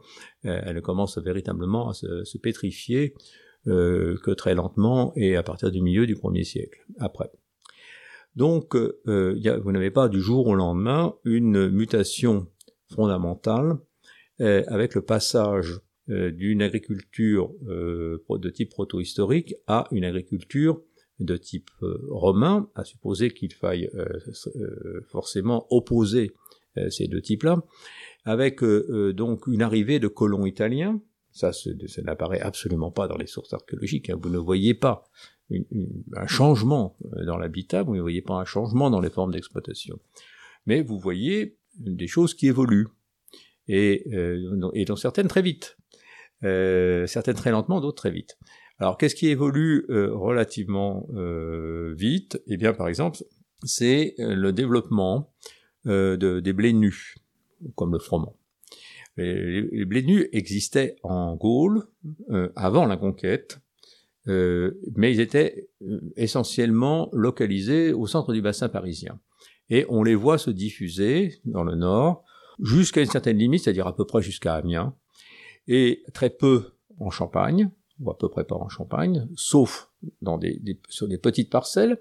[0.46, 3.14] euh, elles commencent véritablement à se, pétrifier
[3.66, 7.30] que très lentement et à partir du milieu du premier siècle après.
[8.34, 12.46] Donc, vous n'avez pas du jour au lendemain une mutation
[12.88, 13.78] fondamentale
[14.40, 20.80] euh, avec le passage euh, d'une agriculture euh, de type proto-historique à une agriculture
[21.18, 21.70] de type
[22.10, 23.90] romain, à supposer qu'il faille
[25.10, 26.32] forcément opposer
[26.90, 27.60] ces deux types-là,
[28.24, 33.52] avec donc une arrivée de colons italiens, ça, ça n'apparaît absolument pas dans les sources
[33.52, 34.16] archéologiques, hein.
[34.22, 35.10] vous ne voyez pas
[36.14, 36.96] un changement
[37.26, 39.98] dans l'habitat, vous ne voyez pas un changement dans les formes d'exploitation.
[40.66, 42.88] Mais vous voyez des choses qui évoluent,
[43.68, 45.76] et, euh, dont certaines très vite,
[46.44, 48.38] euh, certaines très lentement, d'autres très vite.
[48.78, 52.40] Alors qu'est-ce qui évolue euh, relativement euh, vite?
[52.46, 53.18] Eh bien par exemple,
[53.64, 55.34] c'est le développement
[55.84, 57.16] de, des blés nus,
[57.74, 58.36] comme le froment.
[59.16, 61.82] Les, les blés nus existaient en Gaule
[62.54, 63.58] avant la conquête,
[64.26, 65.70] mais ils étaient
[66.14, 69.18] essentiellement localisés au centre du bassin parisien.
[69.70, 72.24] Et on les voit se diffuser dans le nord
[72.60, 74.94] jusqu'à une certaine limite, c'est-à-dire à peu près jusqu'à Amiens,
[75.66, 79.90] et très peu en Champagne, ou à peu près pas en Champagne, sauf
[80.22, 81.98] dans des, sur des petites parcelles,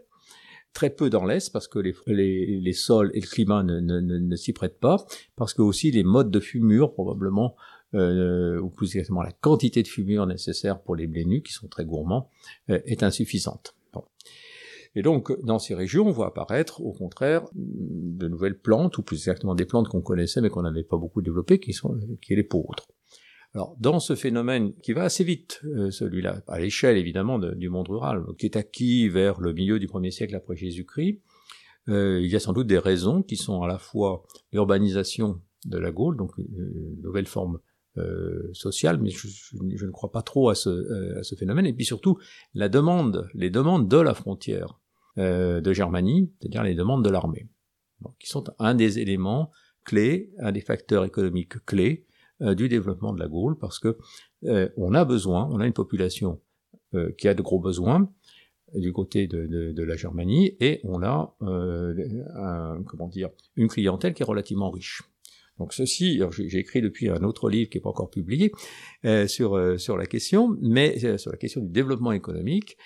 [0.73, 4.79] très peu dans l'Est, parce que les, les, sols et le climat ne, s'y prêtent
[4.79, 7.55] pas, parce que aussi les modes de fumure, probablement,
[7.93, 11.67] euh, ou plus exactement la quantité de fumure nécessaire pour les blés nus, qui sont
[11.67, 12.29] très gourmands,
[12.69, 13.75] euh, est insuffisante.
[14.97, 19.17] Et donc, dans ces régions, on voit apparaître, au contraire, de nouvelles plantes, ou plus
[19.17, 22.35] exactement des plantes qu'on connaissait mais qu'on n'avait pas beaucoup développées, qui sont qui est
[22.35, 22.87] les pourpres.
[23.53, 27.87] Alors, dans ce phénomène qui va assez vite, euh, celui-là, à l'échelle évidemment du monde
[27.89, 31.21] rural, qui est acquis vers le milieu du premier siècle après Jésus-Christ,
[31.89, 35.77] euh, il y a sans doute des raisons qui sont à la fois l'urbanisation de
[35.77, 37.59] la Gaule, donc une nouvelle forme
[37.97, 41.73] euh, sociale, mais je, ne crois pas trop à ce, euh, à ce, phénomène, et
[41.73, 42.19] puis surtout
[42.53, 44.86] la demande, les demandes de la frontière euh,
[45.17, 47.47] de Germanie, c'est-à-dire les demandes de l'armée,
[48.19, 49.51] qui sont un des éléments
[49.83, 52.05] clés, un des facteurs économiques clés
[52.41, 53.97] euh, du développement de la Gaule, parce que
[54.43, 56.39] euh, on a besoin, on a une population
[56.93, 58.11] euh, qui a de gros besoins
[58.75, 64.13] du côté de, de, de la Germanie, et on a un, comment dire, une clientèle
[64.13, 65.03] qui est relativement riche.
[65.57, 68.51] Donc ceci, j'ai écrit depuis un autre livre qui n'est pas encore publié
[69.05, 72.77] euh, sur sur la question, mais sur la question du développement économique.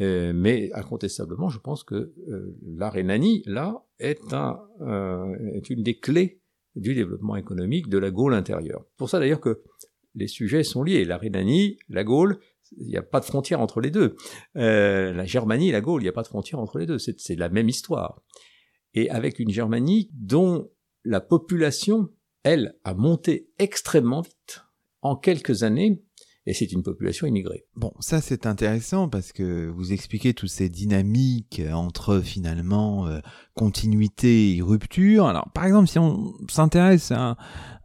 [0.00, 4.58] Euh, mais incontestablement, je pense que euh, la Rhénanie là est un
[5.54, 6.40] est une des clés
[6.76, 8.84] du développement économique de la Gaule intérieure.
[8.96, 9.62] Pour ça d'ailleurs que
[10.14, 11.04] les sujets sont liés.
[11.04, 12.38] La Rhénanie, la Gaule,
[12.78, 14.16] il n'y a pas de frontière entre les deux.
[14.56, 16.98] Euh, la Germanie, la Gaule, il n'y a pas de frontière entre les deux.
[16.98, 18.22] C'est la même histoire.
[18.94, 20.70] Et avec une Germanie dont
[21.04, 22.10] la population,
[22.42, 24.64] elle, a monté extrêmement vite.
[25.02, 26.02] En quelques années,
[26.46, 27.66] et c'est une population immigrée.
[27.76, 33.20] Bon, ça c'est intéressant parce que vous expliquez toutes ces dynamiques entre finalement euh,
[33.54, 35.26] continuité et rupture.
[35.26, 37.36] Alors par exemple, si on s'intéresse à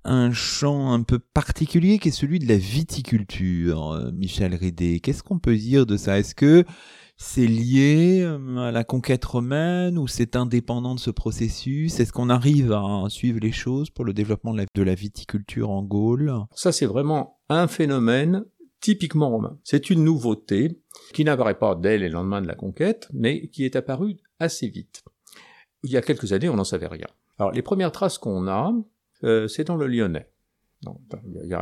[0.05, 5.23] un champ un peu particulier qui est celui de la viticulture, euh, Michel Ridé, qu'est-ce
[5.23, 6.19] qu'on peut dire de ça?
[6.19, 6.63] Est-ce que
[7.17, 11.99] c'est lié euh, à la conquête romaine ou c'est indépendant de ce processus?
[11.99, 16.33] Est-ce qu'on arrive à suivre les choses pour le développement de la viticulture en Gaule?
[16.53, 18.45] Ça, c'est vraiment un phénomène
[18.81, 19.57] typiquement romain.
[19.63, 20.81] C'est une nouveauté
[21.13, 25.03] qui n'apparaît pas dès les lendemains de la conquête, mais qui est apparue assez vite.
[25.83, 27.07] Il y a quelques années, on n'en savait rien.
[27.39, 28.73] Alors, les premières traces qu'on a,
[29.23, 30.29] euh, c'est dans le Lyonnais.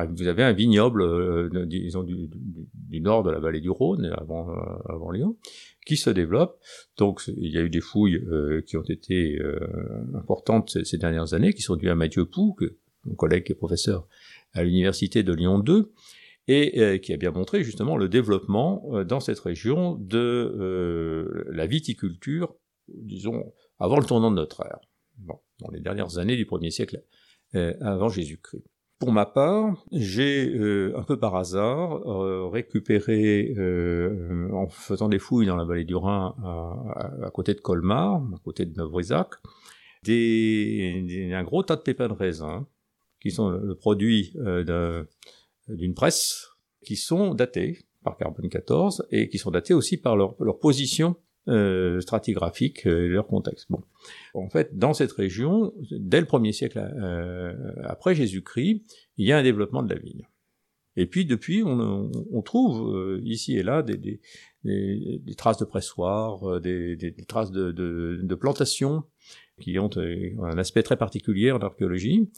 [0.09, 5.37] Vous avez un vignoble, euh, du, nord de la vallée du Rhône, avant, euh, Lyon,
[5.85, 6.59] qui se développe.
[6.97, 8.21] Donc, il y a eu des fouilles
[8.65, 9.39] qui ont été
[10.13, 12.55] importantes ces, dernières années, qui sont dues à Mathieu Pou,
[13.05, 14.07] mon collègue qui est professeur
[14.53, 15.91] à l'université de Lyon 2,
[16.47, 22.55] et qui a bien montré justement le développement dans cette région de la viticulture,
[22.87, 24.79] disons, avant le tournant de notre ère,
[25.59, 27.03] dans les dernières années du premier siècle
[27.55, 28.65] euh, avant Jésus-Christ.
[29.03, 33.53] Pour ma part, j'ai euh, un peu par hasard euh, récupéré,
[34.53, 36.33] en faisant des fouilles dans la vallée du Rhin,
[37.21, 39.27] à, côté de Colmar, à côté de Novrisac,
[40.03, 42.65] des, un gros tas de pépins de raisin,
[43.21, 44.33] qui sont le produit
[45.67, 46.51] d'une presse,
[46.85, 51.99] qui sont datés par carbone 14 et qui sont datés aussi par leur position euh,
[52.01, 53.67] stratigraphiques et leur contexte.
[53.69, 53.81] Bon,
[54.33, 57.53] en fait, dans cette région, dès le premier siècle euh,
[57.83, 58.83] après Jésus-Christ,
[59.17, 60.27] il y a un développement de la vigne.
[60.95, 64.19] Et puis depuis, on, on trouve euh, ici et là des, des,
[64.63, 69.03] des, traces de pressoirs, euh, des, traces de, de, de plantations
[69.59, 72.29] qui ont un aspect très particulier en archéologie.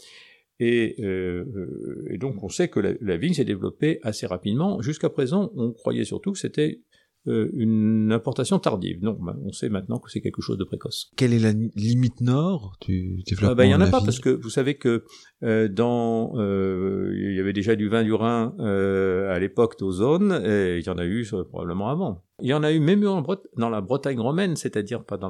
[0.59, 4.81] Et, euh, et, donc on sait que la, vigne s'est développée assez rapidement.
[4.81, 6.94] Jusqu'à présent, on croyait surtout que c'était euh,
[7.27, 8.99] une importation tardive.
[9.01, 11.11] Non, bah, on sait maintenant que c'est quelque chose de précoce.
[11.15, 14.19] Quelle est la limite nord du développement ah bah, Il n'y en a pas parce
[14.19, 15.03] que vous savez que
[15.43, 20.41] euh, dans euh, il y avait déjà du vin du Rhin euh, à l'époque d'Ozone
[20.45, 22.23] et il y en a eu probablement avant.
[22.41, 23.23] Il y en a eu même en
[23.57, 25.29] dans la Bretagne romaine, c'est-à-dire pas dans,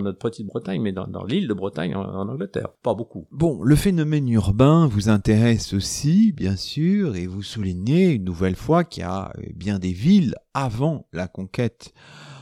[0.00, 2.68] notre petite Bretagne, mais dans, l'île de Bretagne en, Angleterre.
[2.82, 3.26] Pas beaucoup.
[3.30, 8.84] Bon, le phénomène urbain vous intéresse aussi, bien sûr, et vous soulignez une nouvelle fois
[8.84, 11.92] qu'il y a euh, bien des villes avant la conquête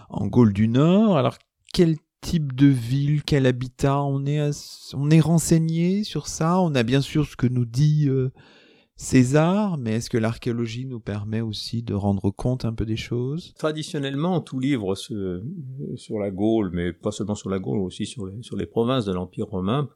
[0.09, 1.17] en Gaule du Nord.
[1.17, 1.37] Alors,
[1.73, 4.51] quel type de ville, quel habitat on est,
[4.95, 6.61] on est renseigné sur ça?
[6.61, 8.09] On a bien sûr ce que nous dit...
[8.09, 8.33] Euh,
[8.99, 13.53] César, mais est-ce que l'archéologie nous permet aussi de rendre compte un peu des choses?
[13.59, 18.67] Traditionnellement, tout livre sur la Gaule, mais pas seulement sur la Gaule, aussi sur les,
[18.67, 19.91] provinces de l'Empire romain,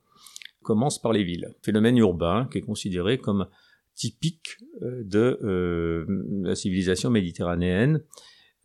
[0.62, 1.54] commence par les villes.
[1.62, 3.46] Phénomène urbain qui est considéré comme
[3.94, 6.04] typique euh, de euh,
[6.42, 8.02] la civilisation méditerranéenne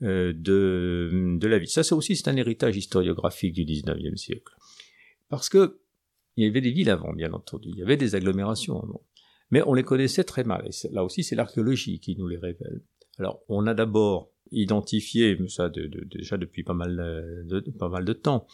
[0.01, 1.69] de, de la ville.
[1.69, 4.53] Ça, c'est aussi c'est un héritage historiographique du 19e siècle.
[5.29, 5.79] Parce que
[6.35, 7.69] il y avait des villes avant, bien entendu.
[7.69, 9.01] Il y avait des agglomérations avant.
[9.51, 10.69] Mais on les connaissait très mal.
[10.91, 12.81] Là aussi, c'est l'archéologie qui nous les révèle.
[13.17, 16.95] Alors, on a d'abord identifié, ça déjà depuis pas mal
[17.47, 18.47] de, pas mal de temps,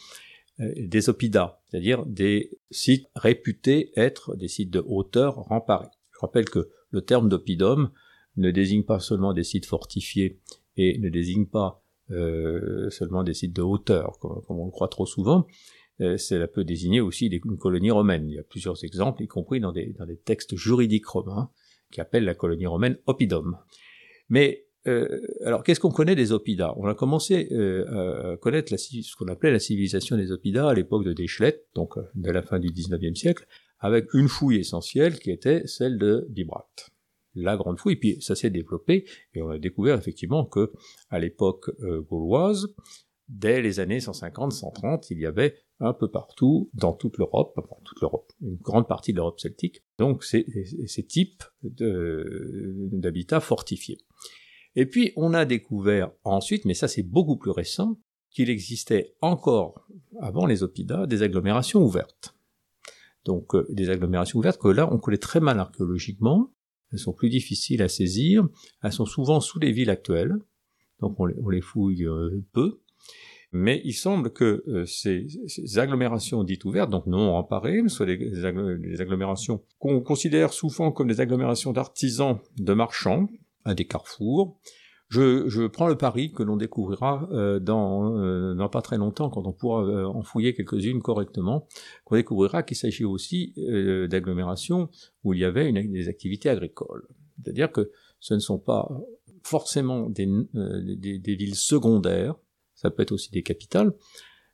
[0.60, 5.88] euh, des oppida, c'est-à-dire des sites réputés être des sites de hauteur remparés.
[6.12, 7.90] Je rappelle que le terme d'oppidum
[8.36, 10.40] ne désigne pas seulement des sites fortifiés
[10.76, 15.06] et ne désigne pas euh, seulement des sites de hauteur, comme, on le croit trop
[15.06, 15.46] souvent.
[16.02, 18.28] Euh, cela peut désigner aussi une colonie romaine.
[18.28, 21.50] Il y a plusieurs exemples, y compris dans des, dans des textes juridiques romains,
[21.90, 23.56] qui appellent la colonie romaine oppidum.
[24.28, 26.74] Mais euh, alors, qu'est-ce qu'on connaît des Oppidas?
[26.76, 31.04] On a commencé euh, à connaître ce qu'on appelait la civilisation des Oppidas à l'époque
[31.04, 33.46] de Deschlet, donc de la fin du 19e siècle,
[33.78, 36.90] avec une fouille essentielle qui était celle de Bibracte.
[37.34, 40.72] La grande fouille, puis ça s'est développé, et on a découvert effectivement que
[41.10, 41.70] à l'époque
[42.10, 42.74] gauloise,
[43.28, 48.32] dès les années 150-130, il y avait un peu partout, dans toute l'Europe, toute l'Europe,
[48.40, 50.46] une grande partie de l'Europe celtique, donc ces,
[51.08, 53.98] types d'habitats fortifiés.
[54.76, 57.98] Et puis on a découvert ensuite, mais ça c'est beaucoup plus récent,
[58.30, 59.86] qu'il existait encore,
[60.20, 62.34] avant les Oppidas, des agglomérations ouvertes.
[63.24, 66.52] Donc euh, des agglomérations ouvertes que là on connaît très mal archéologiquement,
[66.92, 68.48] elles sont plus difficiles à saisir,
[68.82, 70.36] elles sont souvent sous les villes actuelles,
[71.00, 72.80] donc on les, fouille euh, peu,
[73.52, 75.26] mais il semble que euh, ces,
[75.78, 78.44] agglomérations dites ouvertes, donc non emparées, soit des
[79.00, 83.28] agglomérations qu'on considère souvent comme des agglomérations d'artisans, de marchands,
[83.64, 84.58] à des carrefours.
[85.12, 89.28] Je, je prends le pari que l'on découvrira euh, dans, euh, dans, pas très longtemps,
[89.28, 91.66] quand on pourra euh, en fouiller quelques-unes correctement,
[92.06, 93.52] qu'on découvrira qu'il s'agit aussi
[94.08, 94.88] d'agglomérations
[95.22, 97.06] où il y avait une, des activités agricoles.
[97.36, 97.90] C'est-à-dire que
[98.20, 98.88] ce ne sont pas
[99.42, 102.36] forcément des, des, des, villes secondaires,
[102.82, 103.92] ça peut être aussi des capitales.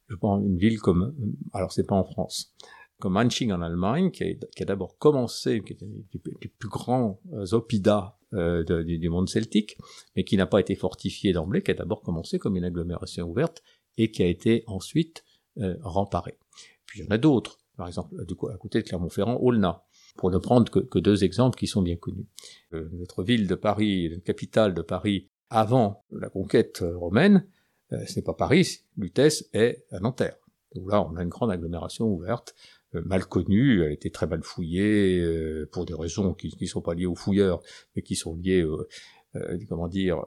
[0.09, 1.15] Je prends une ville comme,
[1.53, 2.55] alors c'est pas en France,
[3.01, 7.21] comme Manching en Allemagne, qui a, d'abord commencé, qui était des plus grands
[7.53, 9.79] oppidas euh, du, monde celtique,
[10.15, 13.63] mais qui n'a pas été fortifié d'emblée, qui a d'abord commencé comme une agglomération ouverte
[13.97, 15.25] et qui a été ensuite
[15.59, 16.39] euh, remparée.
[16.87, 19.83] Puis il y en a d'autres, par exemple du coup, à côté de Clermont-Ferrand, Aulnat,
[20.17, 22.27] pour ne prendre que, deux exemples qui sont bien connus.
[22.75, 27.58] Euh, notre ville de Paris, la capitale de Paris, avant la conquête romaine, euh,
[27.91, 30.37] ce n'est pas Paris, Lutèce est à Nanterre.
[30.75, 32.55] Donc là, on a une grande agglomération ouverte
[32.95, 36.81] euh, mal connue, elle était très mal fouillée euh, pour des raisons qui ne sont
[36.81, 37.61] pas liées aux fouilleurs,
[37.95, 40.25] mais qui sont liées, euh, comment dire,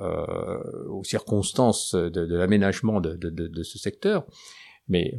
[0.90, 4.28] aux circonstances de, l'aménagement de, de, ce secteur.
[4.88, 5.16] Mais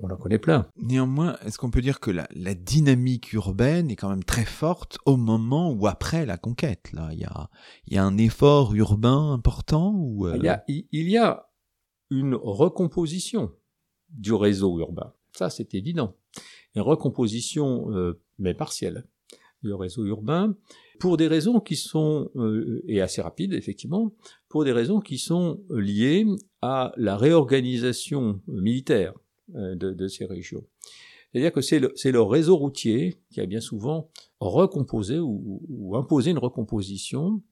[0.00, 0.66] on, en connaît plein.
[0.76, 4.98] Néanmoins, est-ce qu'on peut dire que la, la, dynamique urbaine est quand même très forte
[5.06, 7.48] au moment ou après la conquête Là, il y a,
[7.86, 11.49] il y a un effort urbain important ou il, y a, il y a
[12.10, 13.50] une recomposition
[14.10, 15.12] du réseau urbain.
[15.32, 16.14] Ça, c'est évident
[16.74, 19.04] une recomposition, euh, mais partielle,
[19.62, 20.56] du réseau urbain,
[20.98, 24.14] pour des raisons qui sont, euh, et assez rapides effectivement,
[24.48, 26.24] pour des raisons qui sont liées
[26.62, 29.14] à la réorganisation militaire
[29.54, 30.64] euh, de, ces régions.
[31.32, 37.42] C'est-à-dire que c'est le, réseau routier qui a bien souvent recomposé ou, imposé une recomposition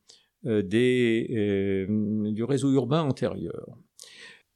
[0.43, 3.79] du réseau urbain antérieur.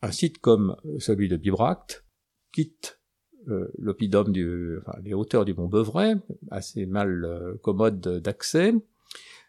[0.03, 2.05] Un site comme celui de Bibracte
[2.53, 3.01] quitte
[3.49, 6.17] euh, l'oppidum du, enfin, les hauteurs du mont Beuvray,
[6.51, 8.73] assez mal euh, commode d'accès,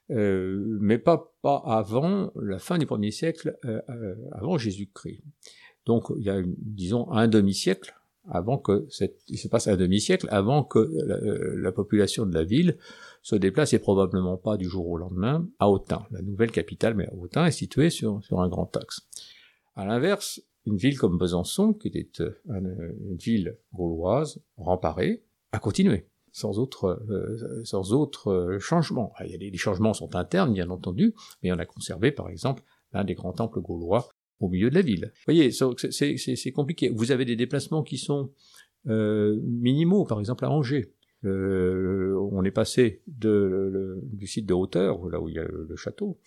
[0.10, 3.58] euh, mais pas, pas avant la fin du premier siècle,
[4.32, 5.22] avant Jésus-Christ.
[5.86, 7.95] Donc il y a, disons, un demi-siècle
[8.30, 10.89] avant que cette, il se passe un demi-siècle avant que
[11.58, 12.78] la, population de la ville
[13.22, 16.06] se déplace et probablement pas du jour au lendemain à Autun.
[16.12, 19.01] La nouvelle capitale, mais Autun est située sur, sur un grand axe.
[19.76, 26.07] À l'inverse, une ville comme Besançon, qui était euh, une, ville gauloise, remparée, a continué,
[26.32, 29.13] sans autre, euh, sans autre euh, changement.
[29.17, 32.63] Ah, les, changements sont internes, bien entendu, mais on a conservé, par exemple,
[32.93, 34.09] l'un des grands temples gaulois
[34.39, 35.11] au milieu de la ville.
[35.13, 36.89] Vous voyez, c'est compliqué.
[36.89, 38.32] Vous avez des déplacements qui sont
[38.86, 40.93] minimaux, par exemple à Angers.
[41.24, 46.19] on est passé du site de hauteur, là où il y a le, château,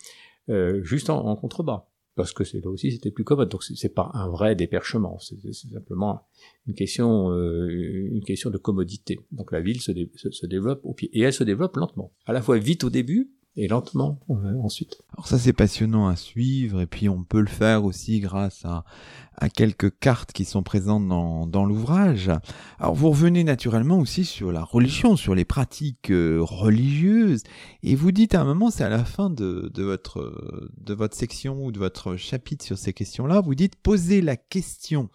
[0.83, 1.87] juste en contrebas
[2.17, 3.49] parce que c'est là aussi c'était plus commode.
[3.49, 6.27] Donc c'est pas un vrai déperchement, c'est simplement
[6.67, 7.69] une question, euh,
[8.11, 9.21] une question de commodité.
[9.31, 12.43] Donc la ville se, se, développe au pied et elle se développe lentement, à la
[12.43, 14.21] fois vite au début et lentement
[14.63, 14.99] ensuite.
[15.15, 18.85] Alors ça c'est passionnant à suivre et puis on peut le faire aussi grâce à,
[19.37, 22.31] à quelques cartes qui sont présentes dans, dans l'ouvrage.
[22.79, 27.43] Alors vous revenez naturellement aussi sur la religion, sur les pratiques euh, religieuses
[27.83, 31.17] et vous dites à un moment, c'est à la fin de, de, votre, de votre
[31.17, 35.09] section ou de votre chapitre sur ces questions-là, vous dites poser la question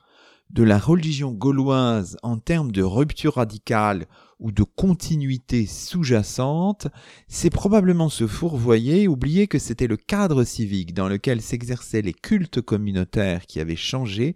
[0.54, 4.06] de la religion gauloise en termes de rupture radicale
[4.40, 6.88] ou de continuité sous-jacente,
[7.28, 12.62] c'est probablement se fourvoyer, oublier que c'était le cadre civique dans lequel s'exerçaient les cultes
[12.62, 14.36] communautaires qui avaient changé,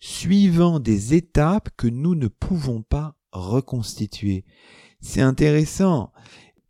[0.00, 4.44] suivant des étapes que nous ne pouvons pas reconstituer.
[5.00, 6.12] C'est intéressant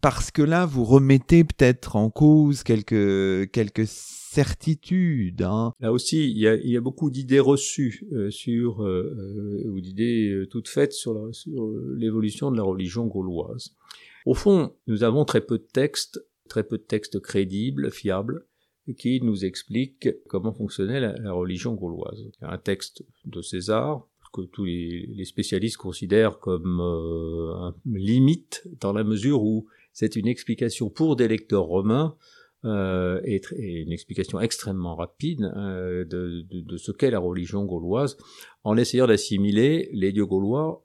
[0.02, 3.86] parce que là, vous remettez peut-être en cause quelques, quelques
[4.32, 5.42] certitudes.
[5.42, 5.72] Hein.
[5.80, 9.14] Là aussi, il y a, beaucoup d'idées reçues euh, sur, euh,
[9.66, 11.30] euh, ou d'idées toutes faites sur,
[11.96, 13.74] l'évolution de la religion gauloise.
[14.24, 18.46] Au fond, nous avons très peu de textes, très peu de textes crédibles, fiables,
[18.96, 22.30] qui nous expliquent comment fonctionnait la, religion gauloise.
[22.40, 26.80] Un texte de César, que tous les, spécialistes considèrent comme
[27.84, 32.16] limite, dans la mesure où c'est une explication pour des lecteurs romains
[32.64, 38.16] euh, et, une explication extrêmement rapide euh, de, de, de, ce qu'est la religion gauloise,
[38.64, 40.84] en essayant d'assimiler les dieux gaulois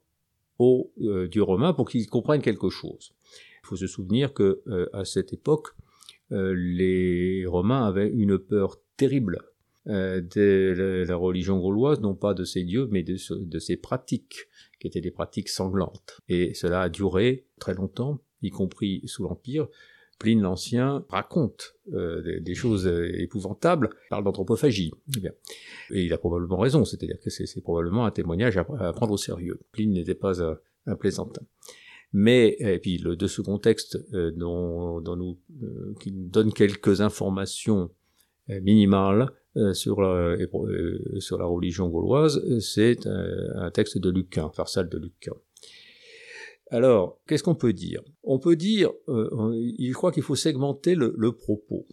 [0.58, 3.12] aux euh, dieux romains pour qu'ils comprennent quelque chose.
[3.62, 5.68] Il faut se souvenir que euh, à cette époque,
[6.32, 9.40] euh, les Romains avaient une peur terrible
[9.86, 14.48] de la, religion gauloise, non pas de ces dieux, mais de, ces pratiques,
[14.78, 16.20] qui étaient des pratiques sanglantes.
[16.28, 19.66] Et cela a duré très longtemps y compris sous l'Empire,
[20.18, 24.92] Pline l'Ancien raconte euh, des, choses euh, épouvantables, parle d'anthropophagie.
[25.16, 25.28] Eh
[25.94, 29.60] et il a probablement raison, c'est-à-dire que c'est probablement un témoignage à, prendre au sérieux.
[29.72, 31.42] Pline n'était pas un, plaisantin.
[32.12, 35.38] Mais et puis le de second texte euh, dont, dont, nous,
[36.00, 37.90] qui nous donne quelques informations
[38.48, 39.30] minimales
[39.74, 40.36] sur la,
[41.18, 45.34] sur la religion gauloise, c'est un, texte de Lucain, Farsal de Lucain.
[46.70, 48.02] Alors, qu'est-ce qu'on peut dire?
[48.22, 51.86] On peut dire, euh, je crois qu'il faut segmenter le, propos.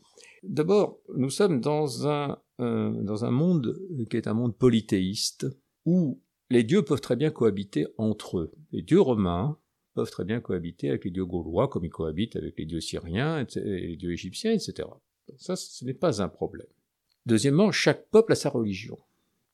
[0.43, 3.77] D'abord, nous sommes dans un, euh, dans un monde
[4.09, 5.47] qui est un monde polythéiste,
[5.85, 8.51] où les dieux peuvent très bien cohabiter entre eux.
[8.71, 9.57] Les dieux romains
[9.93, 13.45] peuvent très bien cohabiter avec les dieux gaulois, comme ils cohabitent avec les dieux syriens
[13.55, 14.87] les dieux égyptiens, etc.
[15.37, 16.67] Ça, ce n'est pas un problème.
[17.25, 18.99] Deuxièmement, chaque peuple a sa religion.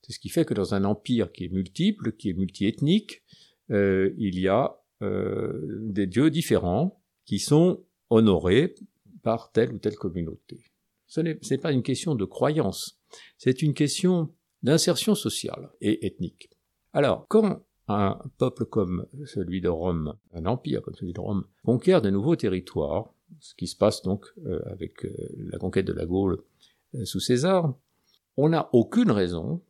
[0.02, 3.24] C'est ce qui fait que dans un empire qui est multiple, qui est multiethnique,
[3.70, 8.76] euh, il y a euh, des dieux différents qui sont honorés
[9.24, 10.64] par telle ou telle communauté.
[11.08, 13.00] Ce n'est pas une question de croyance,
[13.38, 14.34] c'est une question
[14.64, 16.50] d'insertion sociale et ethnique.
[16.94, 22.02] Alors, quand un peuple comme celui de Rome, un empire comme celui de Rome, conquiert
[22.02, 26.06] de nouveaux territoires, ce qui se passe donc euh, avec euh, la conquête de la
[26.06, 26.42] Gaule
[27.06, 27.74] sous César,
[28.36, 29.62] on n'a aucune raison,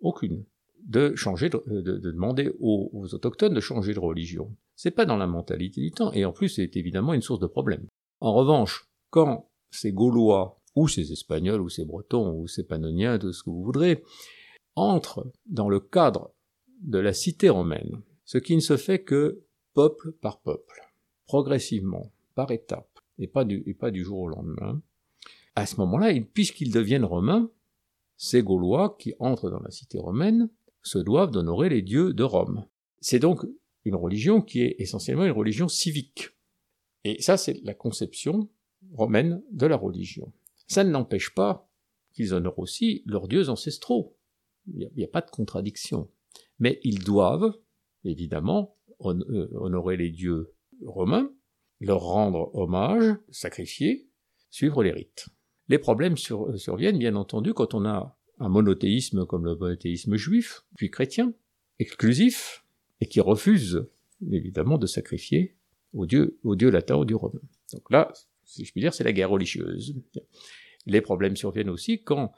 [0.00, 0.44] aucune,
[0.82, 4.54] de changer, de, de, demander aux, autochtones de changer de religion.
[4.82, 7.46] C'est pas dans la mentalité du temps, et en plus c'est évidemment une source de
[7.46, 7.86] problème.
[8.20, 13.30] En revanche, quand ces Gaulois, ou ces Espagnols, ou ces Bretons, ou ces Pannoniens, tout
[13.30, 14.02] ce que vous voudrez,
[14.76, 16.32] entrent dans le cadre
[16.80, 19.42] de la cité romaine, ce qui ne se fait que
[19.74, 20.80] peuple par peuple,
[21.26, 24.80] progressivement, par étapes, et pas du, et pas du jour au lendemain,
[25.56, 27.50] à ce moment-là, puisqu'ils deviennent romains,
[28.16, 30.48] ces Gaulois qui entrent dans la cité romaine
[30.82, 32.64] se doivent d'honorer les dieux de Rome.
[33.02, 33.44] C'est donc
[33.84, 36.30] une religion qui est essentiellement une religion civique.
[37.04, 38.50] Et ça, c'est la conception
[38.92, 40.32] romaine de la religion.
[40.66, 41.70] Ça ne n'empêche pas
[42.12, 44.16] qu'ils honorent aussi leurs dieux ancestraux.
[44.66, 46.10] Il n'y a, pas de contradiction.
[46.58, 47.56] Mais ils doivent,
[48.04, 50.52] évidemment, euh, honorer les dieux
[50.84, 51.32] romains,
[51.80, 54.08] leur rendre hommage, sacrifier,
[54.50, 55.28] suivre les rites.
[55.68, 60.90] Les problèmes surviennent, bien entendu, quand on a un monothéisme comme le monothéisme juif, puis
[60.90, 61.32] chrétien,
[61.78, 62.64] exclusif,
[63.00, 63.86] et qui refuse
[64.30, 65.56] évidemment de sacrifier
[65.92, 67.40] au dieu, au dieu latin, au dieu romain.
[67.72, 68.12] Donc là,
[68.44, 69.96] si je puis dire, c'est la guerre religieuse.
[70.86, 72.32] Les problèmes surviennent aussi quand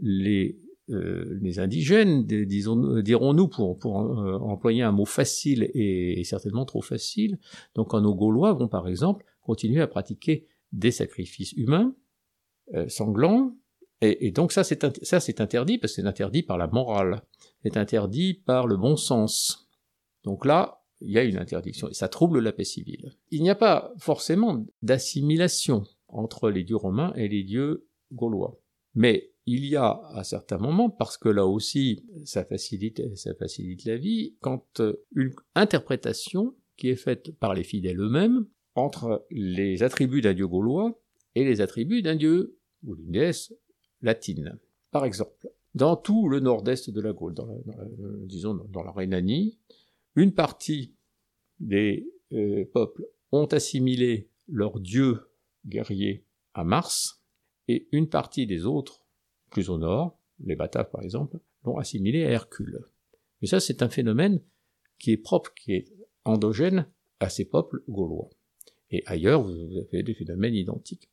[0.00, 0.58] les,
[0.90, 7.38] euh, les indigènes, dirons-nous, pour, pour euh, employer un mot facile et, certainement trop facile,
[7.74, 11.94] donc quand nos Gaulois vont par exemple continuer à pratiquer des sacrifices humains,
[12.74, 13.56] euh, sanglants,
[14.00, 14.84] et, et, donc ça c'est
[15.40, 17.22] interdit parce que c'est interdit par la morale,
[17.62, 19.63] c'est interdit par le bon sens.
[20.24, 23.12] Donc là, il y a une interdiction, et ça trouble la paix civile.
[23.30, 28.58] Il n'y a pas forcément d'assimilation entre les dieux romains et les dieux gaulois.
[28.94, 33.02] Mais il y a à certains moments, parce que là aussi ça facilite,
[33.84, 34.80] la vie, quand
[35.14, 40.98] une interprétation qui est faite par les fidèles eux-mêmes entre les attributs d'un dieu gaulois
[41.34, 43.52] et les attributs d'un dieu ou d'une déesse
[44.00, 44.58] latine.
[44.90, 47.48] Par exemple, dans tout le nord-est de la Gaule, dans
[48.26, 49.58] disons dans la Rhénanie,
[50.14, 50.94] une partie
[51.60, 55.30] des euh, peuples ont assimilé leur dieu
[55.66, 57.22] guerrier à Mars,
[57.68, 59.04] et une partie des autres,
[59.50, 62.84] plus au nord, les Bataves par exemple, l'ont assimilé à Hercule.
[63.40, 64.40] Mais ça, c'est un phénomène
[64.98, 65.92] qui est propre, qui est
[66.24, 66.86] endogène
[67.20, 68.30] à ces peuples gaulois.
[68.90, 71.08] Et ailleurs, vous avez des phénomènes identiques.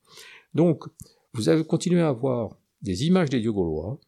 [0.53, 0.85] Donc,
[1.33, 3.99] vous avez continué à avoir des images des dieux gaulois,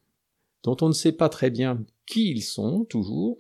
[0.64, 3.38] dont on ne sait pas très bien qui ils sont, toujours,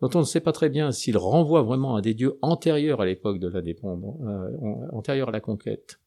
[0.00, 3.06] dont on ne sait pas très bien s'ils renvoient vraiment à des dieux antérieurs à
[3.06, 6.00] l'époque de l'indépendance, euh, antérieurs à la conquête,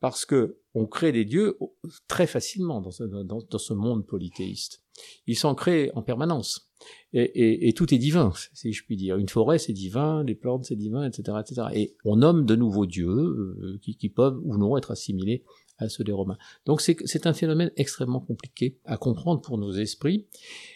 [0.00, 1.58] parce que on crée des dieux
[2.08, 4.82] très facilement dans ce, dans, ce monde polythéiste.
[5.26, 6.70] Ils sont créés en permanence.
[7.12, 9.16] Et, tout est divin, si je puis dire.
[9.16, 11.66] Une forêt, c'est divin, les plantes, c'est divin, etc., etc.
[11.74, 15.44] Et on nomme de nouveaux dieux euh, qui, qui, peuvent ou non être assimilés
[15.80, 16.38] à ceux des Romains.
[16.66, 20.26] Donc c'est un phénomène extrêmement compliqué à comprendre pour nos esprits.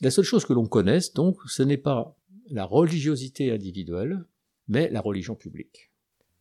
[0.01, 2.17] La seule chose que l'on connaisse, donc, ce n'est pas
[2.51, 4.25] la religiosité individuelle,
[4.69, 5.93] mais la religion publique.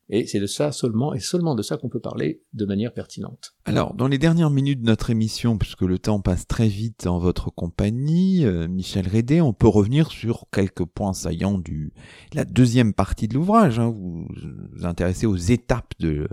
[0.10, 3.56] Et c'est de ça seulement, et seulement de ça qu'on peut parler de manière pertinente.
[3.66, 7.20] Alors, dans les dernières minutes de notre émission, puisque le temps passe très vite en
[7.20, 11.94] votre compagnie, euh, Michel Rédé, on peut revenir sur quelques points saillants du
[12.34, 13.80] la deuxième partie de l'ouvrage.
[13.80, 13.90] Hein.
[13.90, 14.28] Vous
[14.74, 16.28] vous intéressez aux étapes de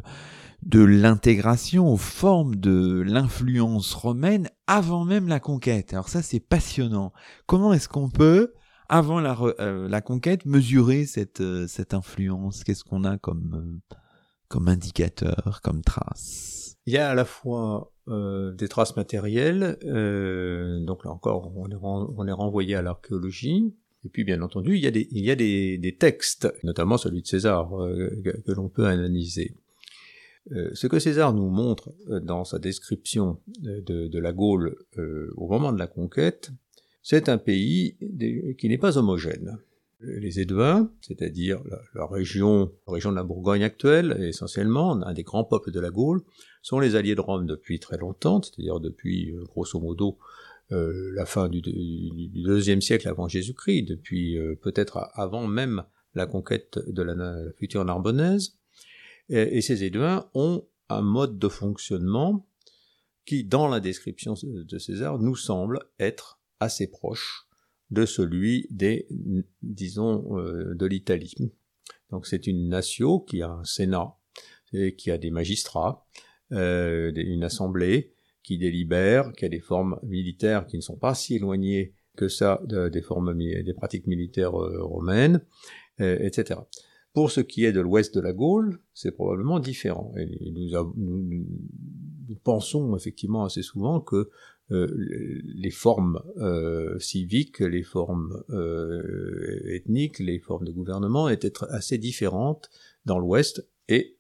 [0.63, 5.95] de l'intégration, aux formes de l'influence romaine avant même la conquête.
[5.95, 7.13] Alors ça, c'est passionnant.
[7.47, 8.53] Comment est-ce qu'on peut
[8.91, 12.65] avant la, euh, la conquête, mesurer cette, euh, cette influence?
[12.65, 13.97] Qu'est-ce qu'on a comme, euh,
[14.49, 16.77] comme indicateur, comme trace?
[16.87, 19.79] Il y a à la fois des traces matérielles,
[20.85, 24.83] donc là encore, on est, on est renvoyé à l'archéologie, et puis, bien entendu, il
[24.83, 28.51] y a des, il y a des, des textes, notamment celui de César, que, que
[28.53, 29.55] l'on peut analyser.
[30.51, 34.75] ce que César nous montre dans sa description de, de la Gaule
[35.37, 36.51] au moment de la conquête,
[37.03, 37.97] c'est un pays
[38.59, 39.59] qui n'est pas homogène.
[40.01, 41.61] Les Éduins, c'est-à-dire
[41.95, 45.91] la, région, la région de la Bourgogne actuelle, essentiellement, un des grands peuples de la
[45.91, 46.23] Gaule,
[46.63, 50.19] sont les alliés de Rome depuis très longtemps, c'est-à-dire depuis, euh, grosso modo,
[50.73, 55.83] euh, la fin du, deuxième siècle avant Jésus-Christ, depuis euh, peut-être avant même
[56.15, 58.55] la conquête de la, future Narbonnaise.
[59.29, 62.47] Et, et ces Éduins ont un mode de fonctionnement
[63.27, 67.47] qui, dans la description de César, nous semble être assez proche
[67.91, 69.09] de celui des,
[69.63, 71.35] disons, euh, de l'Italie.
[72.11, 74.15] Donc c'est une nation qui a un sénat,
[74.73, 76.07] et qui a des magistrats,
[76.53, 81.37] euh, une assemblée qui délibère, qui a des formes militaires qui ne sont pas si
[81.37, 85.45] éloignées que ça des formes des pratiques militaires euh, romaines,
[85.99, 86.61] etc.
[87.13, 90.15] Pour ce qui est de l'ouest de la Gaule, c'est probablement différent.
[90.97, 94.31] Nous, pensons effectivement assez souvent que
[94.71, 102.71] les formes euh, civiques, les formes euh, ethniques, les formes de gouvernement étaient assez différentes
[103.05, 104.17] dans l'Ouest et,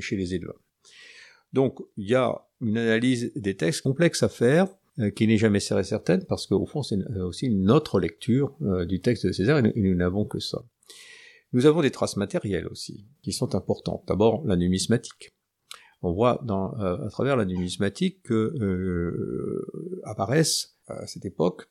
[0.00, 0.54] chez les Éduins.
[1.52, 4.68] Donc il y a une analyse des textes complexe à faire,
[5.14, 9.32] qui n'est jamais certaine, parce qu'au fond c'est aussi une autre lecture du texte de
[9.32, 10.64] César, et nous n'avons que ça.
[11.52, 14.04] Nous avons des traces matérielles aussi, qui sont importantes.
[14.08, 15.32] D'abord la numismatique
[16.02, 21.68] on voit dans, euh, à travers la numismatique que euh, apparaissent à cette époque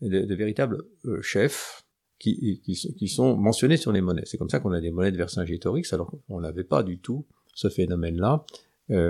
[0.00, 1.84] de, véritables euh, chefs
[2.18, 4.22] qui, sont mentionnés sur les monnaies.
[4.24, 7.26] C'est comme ça qu'on a des monnaies de Vercingétorix, alors qu'on n'avait pas du tout
[7.54, 8.46] ce phénomène-là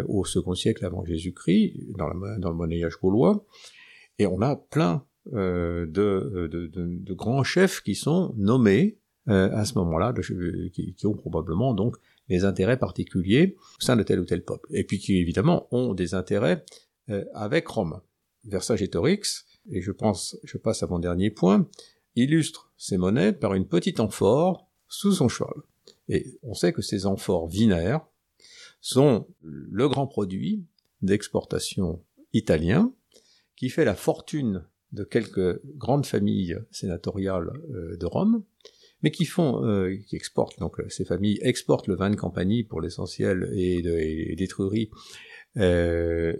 [0.08, 3.46] au second siècle avant Jésus-Christ, dans, le monnayage gaulois.
[4.18, 10.12] Et on a plein de, de, grands chefs qui sont nommés à ce moment-là,
[10.72, 11.96] qui, ont probablement donc
[12.28, 15.94] des intérêts particuliers au sein de tel ou tel peuple, et puis qui évidemment ont
[15.94, 16.64] des intérêts
[17.10, 18.00] euh, avec Rome.
[18.44, 21.68] Vercingétorix, et je pense, je passe à mon dernier point,
[22.16, 25.54] illustre ces monnaies par une petite amphore sous son cheval.
[26.08, 28.06] Et on sait que ces amphores vinaires
[28.80, 30.66] sont le grand produit
[31.02, 32.02] d'exportation
[32.32, 32.92] italien
[33.56, 38.44] qui fait la fortune de quelques grandes familles sénatoriales euh, de Rome,
[39.04, 42.64] mais qui font, euh, qui exportent, donc euh, ces familles exportent le vin de Campanie
[42.64, 43.82] pour l'essentiel et,
[45.58, 46.32] euh,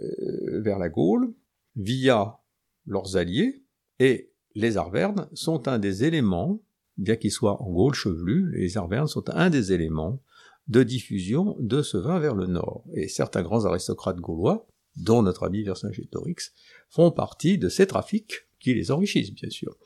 [0.63, 1.31] vers la Gaule
[1.75, 2.39] via
[2.87, 3.63] leurs alliés,
[3.99, 6.59] et les Arvernes sont un des éléments,
[6.97, 10.23] bien qu'ils soient en Gaule chevelu, les Arvernes sont un des éléments
[10.67, 12.83] de diffusion de ce vin vers le nord.
[12.95, 16.51] Et certains grands aristocrates gaulois, dont notre ami Vercingétorix,
[16.89, 19.77] font partie de ces trafics qui les enrichissent, bien sûr.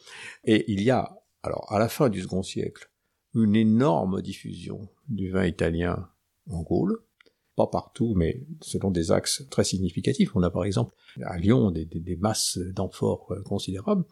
[0.46, 2.90] Et il y a alors à la fin du second siècle,
[3.34, 6.10] une énorme diffusion du vin italien
[6.50, 6.98] en Gaule,
[7.56, 10.36] pas partout, mais selon des axes très significatifs.
[10.36, 14.06] On a par exemple à Lyon des, masses d'amphores considérables,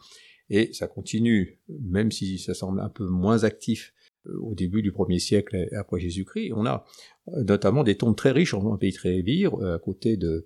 [0.50, 3.94] et ça continue, même si ça semble un peu moins actif
[4.42, 6.52] au début du 1er siècle après Jésus-Christ.
[6.54, 6.86] On a
[7.28, 10.46] notamment des tombes très riches en un pays très vire, à côté de,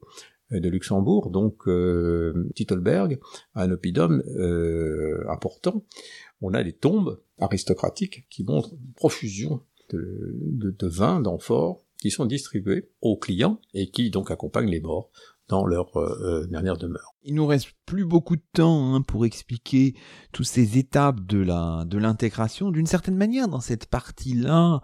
[0.51, 3.19] Luxembourg, donc euh, Titelberg,
[3.55, 5.85] un oppidum euh, important.
[6.41, 12.09] On a des tombes aristocratiques qui montrent une profusion de, de, de vins, d'amphores, qui
[12.09, 15.09] sont distribués aux clients et qui donc accompagnent les morts
[15.47, 17.13] dans leur euh, dernière demeure.
[17.23, 19.95] Il nous reste plus beaucoup de temps hein, pour expliquer
[20.31, 22.71] toutes ces étapes de la de l'intégration.
[22.71, 24.81] D'une certaine manière, dans cette partie-là,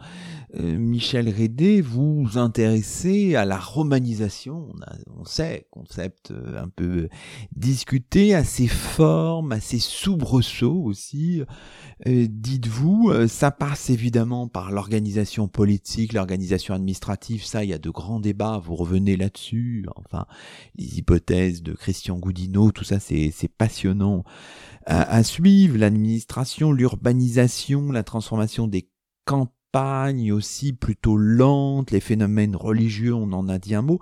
[0.55, 4.69] euh, Michel Rédé, vous intéressez à la romanisation.
[4.71, 7.09] On, a, on sait, concept euh, un peu
[7.55, 11.41] discuté, à ses formes, à ses soubresauts aussi.
[12.05, 17.43] Euh, Dites-vous, ça passe évidemment par l'organisation politique, l'organisation administrative.
[17.43, 18.61] Ça, il y a de grands débats.
[18.63, 19.85] Vous revenez là-dessus.
[19.95, 20.27] Enfin,
[20.75, 22.19] les hypothèses de Christian
[22.71, 24.23] Tout ça, c'est passionnant
[24.85, 25.77] à, suivre.
[25.77, 28.89] L'administration, l'urbanisation, la transformation des
[29.25, 33.99] campagnes aussi plutôt lentes, les phénomènes religieux, on en a dit un mot.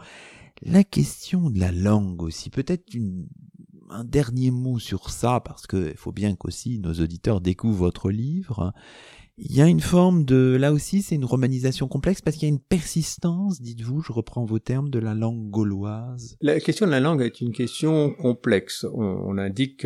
[0.62, 2.96] La question de la langue aussi, peut-être
[3.90, 8.10] un dernier mot sur ça, parce que il faut bien qu'aussi nos auditeurs découvrent votre
[8.10, 8.74] livre.
[9.38, 12.52] Il y a une forme de, là aussi, c'est une romanisation complexe parce qu'il y
[12.52, 16.38] a une persistance, dites-vous, je reprends vos termes, de la langue gauloise.
[16.40, 18.86] La question de la langue est une question complexe.
[18.94, 19.86] On, indique,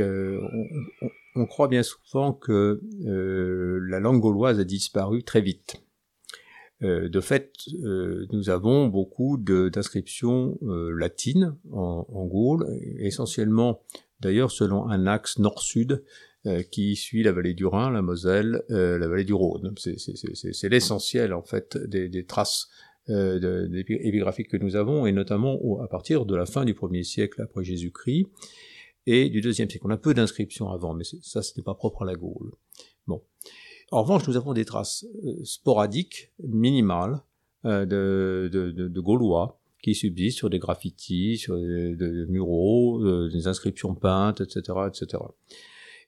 [1.36, 5.82] on, croit bien souvent que euh, la langue gauloise a disparu très vite.
[6.84, 7.52] Euh, de fait,
[7.84, 12.68] euh, nous avons beaucoup d'inscriptions latines en, en Gaule,
[13.00, 13.82] essentiellement
[14.20, 16.04] d'ailleurs selon un axe nord-sud
[16.72, 19.74] qui suit la vallée du Rhin, la Moselle, euh, la vallée du Rhône.
[19.78, 22.68] C'est l'essentiel en fait des, traces
[23.10, 27.42] euh, épigraphiques que nous avons, et notamment à partir de la fin du 1er siècle
[27.42, 28.28] après Jésus-Christ
[29.06, 29.86] et du deuxième siècle.
[29.88, 32.52] On a peu d'inscriptions avant, mais ça, ce n'est pas propre à la Gaule.
[33.08, 33.22] Bon.
[33.92, 37.22] En revanche, nous avons des traces euh, sporadiques, minimales,
[37.66, 43.96] euh, de, Gaulois qui subsistent sur des graffitis, sur des, des muraux, euh, des inscriptions
[43.96, 45.24] peintes, etc., etc.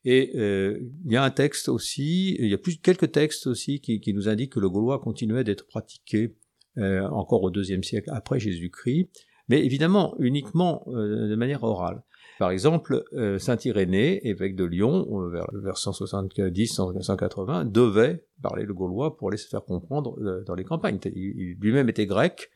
[0.04, 3.82] Et euh, il y a un texte aussi, il y a plus quelques textes aussi
[3.82, 6.36] qui, nous indiquent que le gaulois continuait d'être pratiqué
[6.78, 9.10] euh, encore au deuxième siècle après Jésus-Christ,
[9.50, 12.02] mais évidemment uniquement euh, de manière orale.
[12.42, 18.74] Par exemple, euh, Saint Irénée, évêque de Lyon, euh, vers, vers 170-180, devait parler le
[18.74, 20.98] gaulois pour aller se faire comprendre euh, dans les campagnes.
[21.14, 22.50] Il lui-même était grec,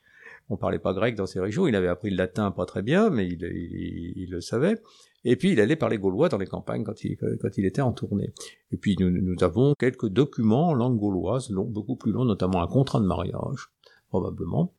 [0.49, 3.09] on parlait pas grec dans ces régions, il avait appris le latin pas très bien,
[3.09, 4.77] mais il, le savait.
[5.23, 8.31] Et puis il allait parler gaulois dans les campagnes quand il, était en tournée.
[8.71, 12.67] Et puis nous, avons quelques documents en langue gauloise, long, beaucoup plus longs, notamment un
[12.67, 13.71] contrat de mariage,
[14.09, 14.73] probablement.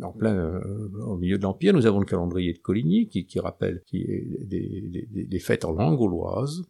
[0.00, 3.82] En plein euh, au milieu de l'Empire, nous avons le calendrier de Coligny qui, rappelle
[3.92, 6.62] des, fêtes en langue gauloise.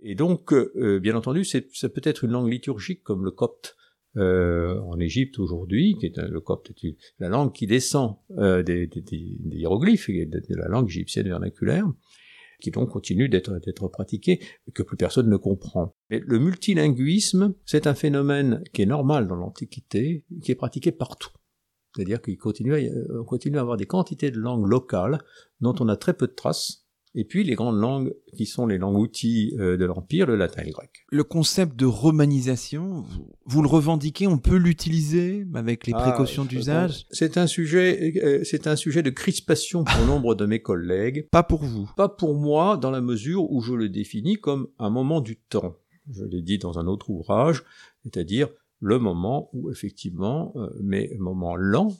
[0.00, 3.76] Et donc, euh, bien entendu, c'est peut être une langue liturgique comme le copte
[4.16, 6.72] euh, en Égypte aujourd'hui, qui est le copte
[7.18, 11.86] la langue qui descend euh, des, des, des, hiéroglyphes, de, la langue égyptienne vernaculaire,
[12.60, 14.40] qui donc continue d'être d'être pratiquée,
[14.72, 15.96] que plus personne ne comprend.
[16.10, 21.30] Mais le multilinguisme, c'est un phénomène qui est normal dans l'Antiquité, qui est pratiqué partout.
[21.94, 22.74] C'est-à-dire qu'il continue,
[23.20, 25.18] on continue à avoir des quantités de langues locales
[25.60, 26.83] dont on a très peu de traces,
[27.14, 30.62] et puis les grandes langues qui sont les langues outils euh, de l'Empire, le latin
[30.62, 30.90] et le grec.
[31.10, 33.04] Le concept de romanisation,
[33.44, 38.42] vous, le revendiquez, on peut l'utiliser avec les ah, précautions d'usage C'est un sujet, euh,
[38.44, 41.28] c'est un sujet de crispation pour nombre de mes collègues.
[41.30, 41.88] Pas pour vous.
[41.96, 45.76] Pas pour moi, dans la mesure où je le définis comme un moment du temps.
[46.10, 47.62] Je l'ai dit dans un autre ouvrage,
[48.02, 48.48] c'est-à-dire
[48.80, 51.96] le moment où effectivement, euh, mais moment lent,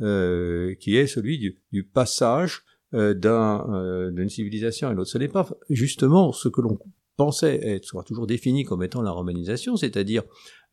[0.00, 2.62] euh, qui est celui du, du passage
[2.94, 5.10] euh, euh, d'une civilisation à une autre.
[5.10, 6.78] Ce n'est pas justement ce que l'on
[7.16, 10.22] pensait être, soit toujours défini comme étant la romanisation, c'est-à-dire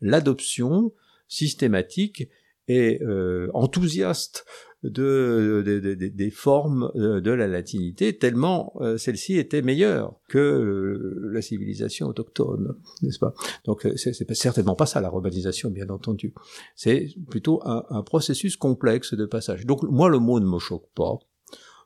[0.01, 0.93] l'adoption
[1.27, 2.29] systématique
[2.67, 4.45] et euh, enthousiaste
[4.83, 11.29] de, de, de, des formes de la latinité, tellement euh, celle-ci était meilleure que euh,
[11.33, 13.33] la civilisation autochtone, n'est-ce pas?
[13.65, 16.33] Donc c'est certainement pas ça la romanisation, bien entendu.
[16.75, 19.65] C'est plutôt un, un processus complexe de passage.
[19.65, 21.19] Donc moi le mot ne me choque pas.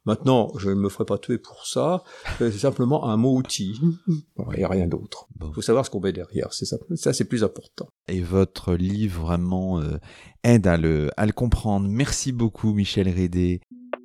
[0.05, 2.03] Maintenant, je ne me ferai pas tuer pour ça.
[2.37, 3.79] C'est simplement un mot outil.
[4.07, 5.27] Il n'y a rien d'autre.
[5.35, 5.53] Il bon.
[5.53, 6.51] faut savoir ce qu'on met derrière.
[6.53, 7.87] C'est ça, ça c'est plus important.
[8.09, 9.97] Et votre livre vraiment euh,
[10.43, 11.87] aide à le, à le comprendre.
[11.87, 13.61] Merci beaucoup, Michel Rédé.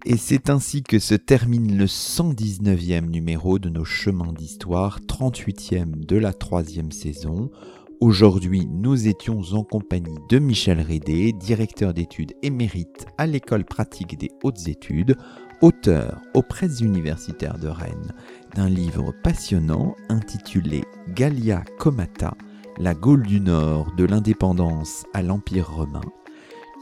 [0.07, 6.17] Et c'est ainsi que se termine le 119e numéro de nos chemins d'histoire, 38e de
[6.17, 7.51] la troisième saison.
[8.01, 14.31] Aujourd'hui, nous étions en compagnie de Michel Rédé, directeur d'études émérite à l'École pratique des
[14.45, 15.17] hautes études,
[15.61, 18.13] auteur aux presses universitaires de Rennes
[18.55, 22.35] d'un livre passionnant intitulé Gallia Comata,
[22.79, 26.03] la Gaule du Nord de l'indépendance à l'Empire romain.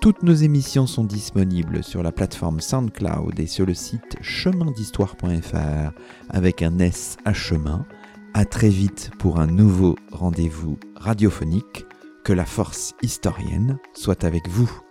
[0.01, 5.93] Toutes nos émissions sont disponibles sur la plateforme SoundCloud et sur le site chemindhistoire.fr
[6.29, 7.87] avec un S à chemin.
[8.35, 11.87] À très vite pour un nouveau rendez-vous radiophonique.
[12.25, 14.86] Que la force historienne soit avec vous.